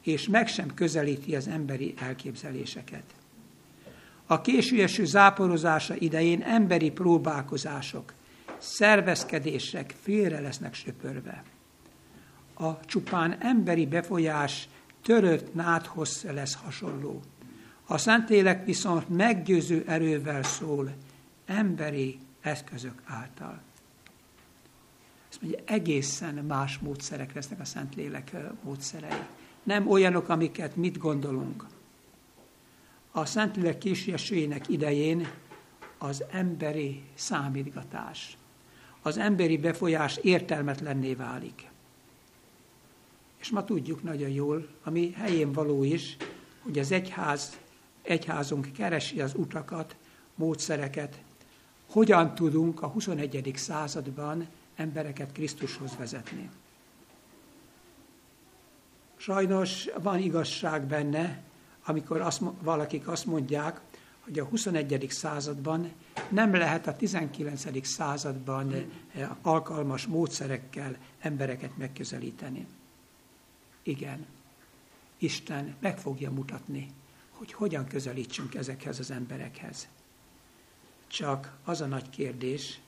és 0.00 0.28
meg 0.28 0.48
sem 0.48 0.74
közelíti 0.74 1.36
az 1.36 1.48
emberi 1.48 1.94
elképzeléseket. 1.98 3.02
A 4.26 4.40
későeső 4.40 5.04
záporozása 5.04 5.94
idején 5.94 6.42
emberi 6.42 6.90
próbálkozások, 6.90 8.12
szervezkedések 8.58 9.94
félre 10.02 10.40
lesznek 10.40 10.74
söpörve. 10.74 11.42
A 12.54 12.80
csupán 12.80 13.36
emberi 13.40 13.86
befolyás 13.86 14.68
törött 15.02 15.54
nádhoz 15.54 16.26
lesz 16.32 16.54
hasonló. 16.54 17.20
A 17.90 17.98
Szentlélek 17.98 18.64
viszont 18.64 19.08
meggyőző 19.08 19.84
erővel 19.86 20.42
szól, 20.42 20.92
emberi 21.46 22.18
eszközök 22.40 23.02
által. 23.04 23.60
Ezt 25.30 25.42
mondja, 25.42 25.60
egészen 25.64 26.34
más 26.34 26.78
módszerek 26.78 27.34
lesznek 27.34 27.60
a 27.60 27.64
Szentlélek 27.64 28.36
módszerei 28.62 29.18
nem 29.62 29.88
olyanok, 29.88 30.28
amiket 30.28 30.76
mit 30.76 30.98
gondolunk. 30.98 31.66
A 33.10 33.24
Szentlélek 33.24 33.78
későjének 33.78 34.68
idején 34.68 35.30
az 35.98 36.24
emberi 36.30 37.02
számítgatás, 37.14 38.36
az 39.02 39.18
emberi 39.18 39.58
befolyás 39.58 40.16
értelmetlenné 40.16 41.14
válik. 41.14 41.68
És 43.40 43.50
ma 43.50 43.64
tudjuk 43.64 44.02
nagyon 44.02 44.30
jól, 44.30 44.68
ami 44.84 45.12
helyén 45.12 45.52
való 45.52 45.84
is, 45.84 46.16
hogy 46.62 46.78
az 46.78 46.92
egyház, 46.92 47.58
egyházunk 48.02 48.72
keresi 48.72 49.20
az 49.20 49.32
utakat, 49.36 49.96
módszereket, 50.34 51.22
hogyan 51.90 52.34
tudunk 52.34 52.82
a 52.82 52.86
21. 52.86 53.52
században 53.56 54.48
embereket 54.76 55.32
Krisztushoz 55.32 55.96
vezetni. 55.96 56.50
Sajnos 59.16 59.88
van 60.02 60.18
igazság 60.18 60.84
benne, 60.84 61.42
amikor 61.84 62.20
azt, 62.20 62.42
valakik 62.62 63.08
azt 63.08 63.26
mondják, 63.26 63.80
hogy 64.20 64.38
a 64.38 64.44
21. 64.44 65.06
században 65.10 65.92
nem 66.28 66.54
lehet 66.54 66.86
a 66.86 66.96
19. 66.96 67.86
században 67.86 68.72
eh, 68.72 69.30
alkalmas 69.42 70.06
módszerekkel 70.06 70.96
embereket 71.20 71.76
megközelíteni. 71.76 72.66
Igen, 73.82 74.26
Isten 75.18 75.74
meg 75.80 75.98
fogja 75.98 76.30
mutatni, 76.30 76.90
hogy 77.40 77.52
hogyan 77.52 77.86
közelítsünk 77.86 78.54
ezekhez 78.54 78.98
az 78.98 79.10
emberekhez. 79.10 79.88
Csak 81.06 81.56
az 81.64 81.80
a 81.80 81.86
nagy 81.86 82.10
kérdés, 82.10 82.80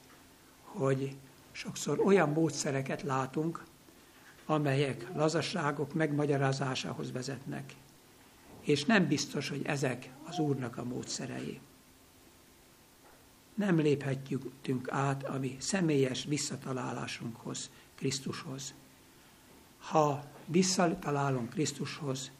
hogy 0.62 1.16
sokszor 1.52 2.00
olyan 2.00 2.28
módszereket 2.28 3.02
látunk, 3.02 3.64
amelyek 4.46 5.08
lazaságok 5.14 5.94
megmagyarázásához 5.94 7.12
vezetnek. 7.12 7.74
És 8.60 8.84
nem 8.84 9.06
biztos, 9.06 9.48
hogy 9.48 9.62
ezek 9.64 10.10
az 10.24 10.38
Úrnak 10.38 10.76
a 10.76 10.84
módszerei. 10.84 11.60
Nem 13.54 13.78
léphetjük 13.78 14.90
át 14.90 15.24
a 15.24 15.38
mi 15.38 15.56
személyes 15.60 16.24
visszatalálásunkhoz, 16.24 17.70
Krisztushoz. 17.94 18.74
Ha 19.78 20.24
visszatalálunk 20.46 21.50
Krisztushoz, 21.50 22.30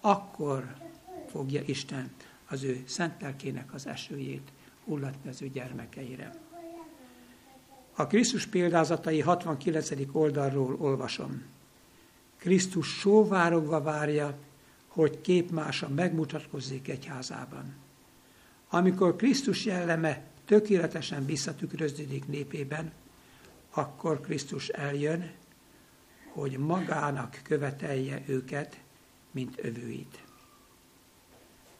akkor 0.00 0.90
fogja 1.32 1.62
Isten 1.66 2.10
az 2.48 2.62
ő 2.62 2.82
szentelkének 2.86 3.74
az 3.74 3.86
esőjét 3.86 4.52
hullatni 4.84 5.30
az 5.30 5.42
ő 5.42 5.48
gyermekeire. 5.48 6.34
A 7.94 8.06
Krisztus 8.06 8.46
példázatai 8.46 9.20
69. 9.20 9.90
oldalról 10.12 10.76
olvasom. 10.78 11.42
Krisztus 12.36 12.88
sóvárogva 12.88 13.82
várja, 13.82 14.38
hogy 14.86 15.20
képmása 15.20 15.88
megmutatkozzék 15.88 16.88
egyházában. 16.88 17.74
Amikor 18.68 19.16
Krisztus 19.16 19.64
jelleme 19.64 20.24
tökéletesen 20.44 21.26
visszatükröződik 21.26 22.26
népében, 22.26 22.92
akkor 23.70 24.20
Krisztus 24.20 24.68
eljön, 24.68 25.30
hogy 26.32 26.58
magának 26.58 27.40
követelje 27.42 28.22
őket, 28.26 28.80
mint 29.30 29.64
övőit. 29.64 30.22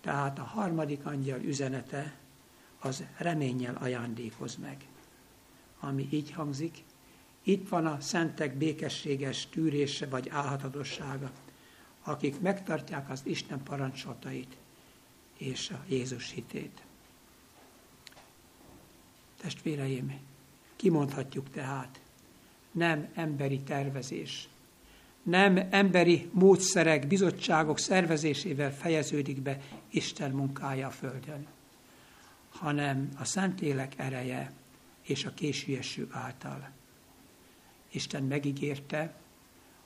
Tehát 0.03 0.39
a 0.39 0.43
harmadik 0.43 1.07
angyal 1.07 1.41
üzenete 1.41 2.15
az 2.79 3.05
reménnyel 3.17 3.75
ajándékoz 3.75 4.57
meg. 4.57 4.87
Ami 5.81 6.09
így 6.11 6.31
hangzik, 6.31 6.85
itt 7.43 7.69
van 7.69 7.87
a 7.87 8.01
szentek 8.01 8.55
békességes 8.55 9.47
tűrése 9.47 10.07
vagy 10.07 10.29
álhatadossága, 10.29 11.31
akik 12.03 12.41
megtartják 12.41 13.11
az 13.11 13.21
Isten 13.25 13.63
parancsolatait 13.63 14.57
és 15.37 15.71
a 15.71 15.85
Jézus 15.89 16.31
hitét. 16.31 16.83
Testvéreim, 19.41 20.21
kimondhatjuk 20.77 21.51
tehát, 21.51 22.01
nem 22.71 23.09
emberi 23.15 23.61
tervezés, 23.61 24.49
nem 25.23 25.67
emberi 25.71 26.31
módszerek, 26.33 27.07
bizottságok 27.07 27.79
szervezésével 27.79 28.75
fejeződik 28.75 29.41
be 29.41 29.61
Isten 29.91 30.31
munkája 30.31 30.87
a 30.87 30.91
Földön, 30.91 31.47
hanem 32.49 33.09
a 33.19 33.25
Szentlélek 33.25 33.93
ereje 33.97 34.53
és 35.03 35.25
a 35.25 35.35
későeső 35.35 36.09
által. 36.11 36.71
Isten 37.91 38.23
megígérte, 38.23 39.15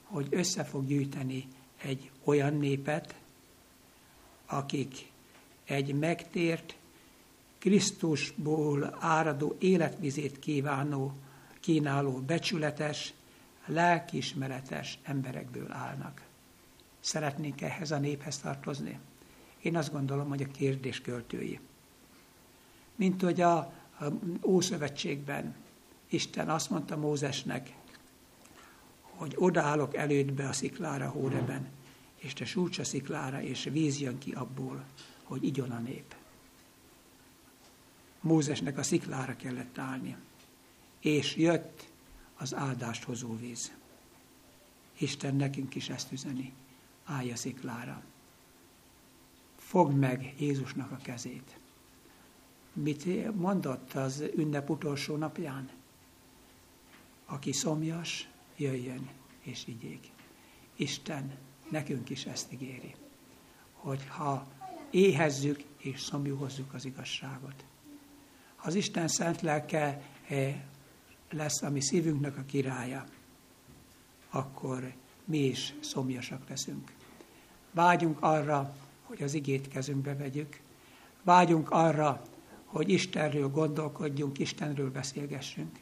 hogy 0.03 0.27
össze 0.31 0.65
fog 0.65 0.87
gyűjteni 0.87 1.49
egy 1.83 2.11
olyan 2.25 2.57
népet, 2.57 3.15
akik 4.47 5.11
egy 5.65 5.95
megtért, 5.95 6.77
Krisztusból 7.59 8.97
áradó 9.01 9.57
életvizét 9.59 10.39
kívánó, 10.39 11.13
kínáló, 11.61 12.13
becsületes, 12.27 13.13
lelkiismeretes 13.67 14.99
emberekből 15.03 15.73
állnak. 15.73 16.23
Szeretnénk 17.01 17.61
ehhez 17.61 17.91
a 17.91 17.99
néphez 17.99 18.39
tartozni? 18.39 18.99
Én 19.61 19.77
azt 19.77 19.93
gondolom, 19.93 20.29
hogy 20.29 20.43
a 20.43 20.51
kérdés 20.51 21.01
költői. 21.01 21.61
Mint 22.95 23.23
hogy 23.23 23.41
a, 23.41 23.57
a 24.01 24.05
Ószövetségben 24.43 25.55
Isten 26.09 26.51
azt 26.51 26.71
mondta 26.71 26.97
Mózesnek, 26.97 27.73
hogy 29.03 29.35
odaállok 29.37 29.97
elődbe 29.97 30.49
a 30.49 30.53
sziklára 30.53 31.09
Hóreben, 31.09 31.69
és 32.17 32.33
te 32.33 32.45
súcs 32.45 32.79
a 32.79 32.85
sziklára, 32.85 33.43
és 33.43 33.69
víz 33.73 34.01
jön 34.01 34.19
ki 34.19 34.33
abból, 34.33 34.85
hogy 35.23 35.45
igyon 35.45 35.71
a 35.71 35.79
nép. 35.79 36.15
Mózesnek 38.21 38.79
a 38.79 38.83
sziklára 38.83 39.37
kellett 39.37 39.79
állni, 39.79 40.17
és 41.01 41.37
jött 41.37 41.89
az 42.37 42.55
áldást 42.55 43.03
hozó 43.03 43.37
víz. 43.37 43.73
Isten 44.99 45.35
nekünk 45.35 45.75
is 45.75 45.89
ezt 45.89 46.13
üzeni, 46.13 46.53
állj 47.05 47.33
a 47.33 47.37
sziklára. 47.37 48.03
Fogd 49.57 49.97
meg 49.97 50.35
Jézusnak 50.39 50.91
a 50.91 50.97
kezét. 50.97 51.59
Mit 52.73 53.35
mondott 53.35 53.93
az 53.93 54.25
ünnep 54.37 54.71
utolsó 54.71 55.17
napján? 55.17 55.71
Aki 57.25 57.53
szomjas, 57.53 58.29
jöjjön 58.57 59.09
és 59.41 59.67
igyék. 59.67 60.11
Isten 60.77 61.39
nekünk 61.71 62.11
is 62.11 62.25
ezt 62.25 62.53
ígéri, 62.53 62.95
hogy 63.73 64.07
ha 64.09 64.47
éhezzük 64.91 65.63
és 65.77 66.01
szomjúhozzuk 66.01 66.75
az 66.75 66.85
igazságot. 66.85 67.65
Ha 68.57 68.67
az 68.67 68.75
Isten 68.75 69.09
szent 69.09 69.41
lelke 69.41 70.03
eh, 70.29 70.61
lesz 71.31 71.63
a 71.63 71.71
mi 71.71 71.81
szívünknek 71.81 72.37
a 72.37 72.43
királya, 72.43 73.05
akkor 74.31 74.93
mi 75.25 75.39
is 75.39 75.75
szomjasak 75.81 76.49
leszünk. 76.49 76.93
Vágyunk 77.71 78.19
arra, 78.21 78.77
hogy 79.03 79.23
az 79.23 79.35
igét 79.35 79.69
kezünkbe 79.69 80.15
vegyük. 80.15 80.61
Vágyunk 81.23 81.71
arra, 81.71 82.23
hogy 82.65 82.89
Istenről 82.89 83.49
gondolkodjunk, 83.49 84.39
Istenről 84.39 84.91
beszélgessünk. 84.91 85.79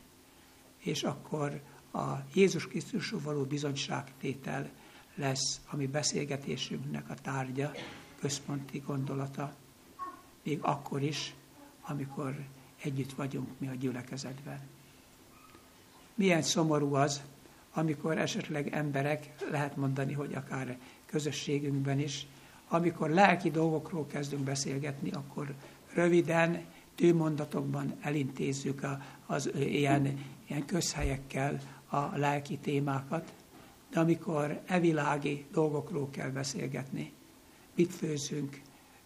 És 0.78 1.02
akkor 1.02 1.60
a 1.92 2.12
Jézus 2.34 2.66
Krisztusról 2.66 3.20
való 3.20 3.44
bizonyságtétel 3.44 4.70
lesz 5.14 5.60
a 5.66 5.76
mi 5.76 5.86
beszélgetésünknek 5.86 7.10
a 7.10 7.14
tárgya, 7.14 7.72
központi 8.18 8.78
gondolata, 8.78 9.54
még 10.42 10.58
akkor 10.62 11.02
is, 11.02 11.34
amikor 11.80 12.44
együtt 12.82 13.12
vagyunk 13.12 13.48
mi 13.58 13.68
a 13.68 13.74
gyülekezetben. 13.74 14.73
Milyen 16.14 16.42
szomorú 16.42 16.94
az, 16.94 17.22
amikor 17.72 18.18
esetleg 18.18 18.68
emberek, 18.72 19.34
lehet 19.50 19.76
mondani, 19.76 20.12
hogy 20.12 20.34
akár 20.34 20.78
közösségünkben 21.06 21.98
is, 21.98 22.26
amikor 22.68 23.10
lelki 23.10 23.50
dolgokról 23.50 24.06
kezdünk 24.06 24.42
beszélgetni, 24.42 25.10
akkor 25.10 25.54
röviden, 25.92 26.64
tőmondatokban 26.94 27.94
elintézzük 28.00 28.82
a, 28.82 29.02
az 29.26 29.50
ilyen, 29.54 30.18
ilyen 30.46 30.64
közhelyekkel 30.64 31.60
a 31.88 32.16
lelki 32.16 32.56
témákat, 32.56 33.32
de 33.90 34.00
amikor 34.00 34.60
evilági 34.66 35.44
dolgokról 35.52 36.10
kell 36.10 36.30
beszélgetni, 36.30 37.12
mit 37.74 37.92
főzünk, 37.92 38.60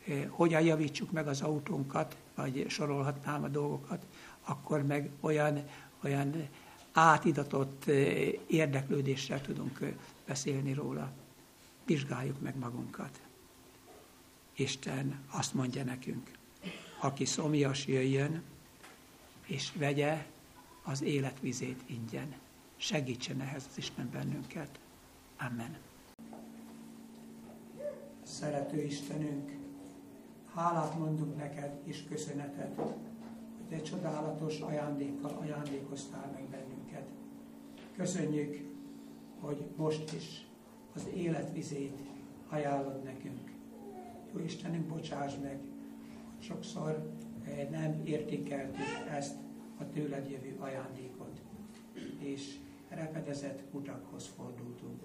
eh, 0.06 0.24
hogyan 0.28 0.62
javítsuk 0.62 1.10
meg 1.10 1.28
az 1.28 1.40
autónkat, 1.40 2.16
vagy 2.34 2.64
sorolhatnám 2.68 3.42
a 3.42 3.48
dolgokat, 3.48 4.06
akkor 4.44 4.82
meg 4.82 5.10
olyan, 5.20 5.62
olyan 6.04 6.48
átidatott 6.98 7.84
érdeklődéssel 8.46 9.40
tudunk 9.40 9.94
beszélni 10.26 10.72
róla. 10.72 11.12
Vizsgáljuk 11.84 12.40
meg 12.40 12.58
magunkat. 12.58 13.20
Isten 14.54 15.20
azt 15.30 15.54
mondja 15.54 15.84
nekünk, 15.84 16.30
aki 17.00 17.24
szomjas 17.24 17.86
jöjjön, 17.86 18.42
és 19.46 19.72
vegye 19.76 20.26
az 20.82 21.02
életvizét 21.02 21.82
ingyen. 21.86 22.34
Segítsen 22.76 23.40
ehhez 23.40 23.66
az 23.70 23.78
Isten 23.78 24.10
bennünket. 24.12 24.78
Amen. 25.38 25.76
Szerető 28.22 28.82
Istenünk, 28.82 29.50
hálát 30.54 30.98
mondunk 30.98 31.36
neked 31.36 31.80
és 31.84 32.04
köszönetet, 32.08 32.72
hogy 32.76 32.94
te 33.68 33.82
csodálatos 33.82 34.60
ajándékkal 34.60 35.38
ajándékoztál 35.40 36.30
meg 36.34 36.42
bennünket. 36.42 36.77
Köszönjük, 37.98 38.64
hogy 39.40 39.66
most 39.76 40.12
is 40.12 40.46
az 40.94 41.08
életvizét 41.14 41.98
ajánlod 42.48 43.02
nekünk. 43.02 43.52
Jó 44.32 44.38
Istenünk, 44.38 44.86
bocsáss 44.86 45.34
meg, 45.42 45.58
hogy 46.34 46.44
sokszor 46.44 47.12
eh, 47.44 47.68
nem 47.70 48.00
értékeltük 48.04 48.84
ezt 49.10 49.34
a 49.78 49.88
tőled 49.88 50.30
jövő 50.30 50.56
ajándékot, 50.58 51.40
és 52.18 52.58
repedezett 52.88 53.62
utakhoz 53.70 54.26
fordultunk. 54.26 55.02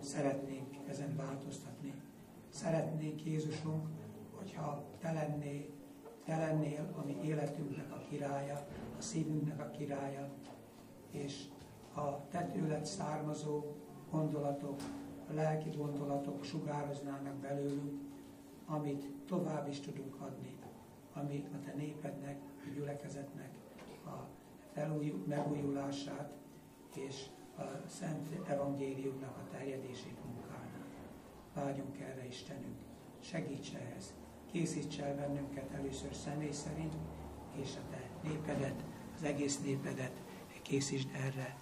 Szeretnénk 0.00 0.76
ezen 0.88 1.16
változtatni. 1.16 1.92
Szeretnénk 2.48 3.24
Jézusunk, 3.24 3.88
hogyha 4.30 4.84
te 5.00 5.12
lennél, 5.12 5.64
te 6.24 6.36
lennél 6.36 6.94
a 6.96 7.04
mi 7.06 7.16
életünknek 7.24 7.92
a 7.92 8.04
királya, 8.08 8.66
a 8.98 9.02
szívünknek 9.02 9.60
a 9.60 9.70
királya, 9.70 10.28
és 11.10 11.44
a 11.94 12.28
te 12.30 12.80
származó 12.82 13.62
gondolatok, 14.10 14.80
a 15.30 15.32
lelki 15.32 15.70
gondolatok 15.76 16.44
sugároznának 16.44 17.34
belőlünk, 17.34 18.00
amit 18.66 19.06
tovább 19.26 19.68
is 19.68 19.80
tudunk 19.80 20.20
adni, 20.20 20.56
ami 21.12 21.44
a 21.52 21.64
te 21.64 21.72
népednek, 21.76 22.38
a 22.66 22.74
gyülekezetnek 22.74 23.50
a 24.06 24.28
felúj, 24.72 25.22
megújulását 25.26 26.34
és 26.94 27.26
a 27.58 27.62
Szent 27.88 28.48
Evangéliumnak 28.48 29.36
a 29.36 29.56
terjedését 29.56 30.24
munkálnak. 30.24 30.86
Vágyunk 31.54 31.98
erre, 31.98 32.26
Istenünk, 32.26 32.78
segíts 33.20 33.74
ehhez, 33.74 34.14
készíts 34.52 34.98
el 34.98 35.14
bennünket 35.14 35.70
először 35.70 36.14
személy 36.14 36.52
szerint, 36.52 36.94
és 37.52 37.76
a 37.76 37.90
te 37.90 38.28
népedet, 38.28 38.84
az 39.16 39.22
egész 39.22 39.60
népedet 39.60 40.22
készítsd 40.64 41.08
erre, 41.14 41.56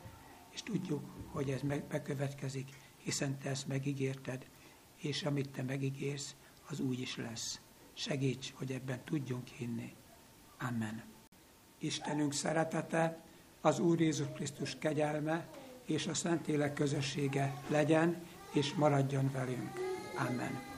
és 0.52 0.62
tudjuk, 0.62 1.02
hogy 1.26 1.50
ez 1.50 1.60
bekövetkezik, 1.88 2.68
hiszen 2.96 3.38
te 3.38 3.50
ezt 3.50 3.68
megígérted, 3.68 4.46
és 4.96 5.22
amit 5.22 5.50
te 5.50 5.62
megígérsz, 5.62 6.34
az 6.68 6.80
úgy 6.80 7.00
is 7.00 7.16
lesz. 7.16 7.60
Segíts, 7.92 8.52
hogy 8.52 8.72
ebben 8.72 9.04
tudjunk 9.04 9.48
hinni. 9.48 9.94
Amen. 10.58 11.02
Istenünk 11.78 12.32
szeretete, 12.32 13.24
az 13.60 13.78
Úr 13.78 14.00
Jézus 14.00 14.26
Krisztus 14.34 14.76
kegyelme 14.78 15.48
és 15.84 16.06
a 16.06 16.14
Szentlélek 16.14 16.72
közössége 16.72 17.62
legyen 17.68 18.22
és 18.52 18.74
maradjon 18.74 19.30
velünk. 19.32 19.70
Amen. 20.28 20.71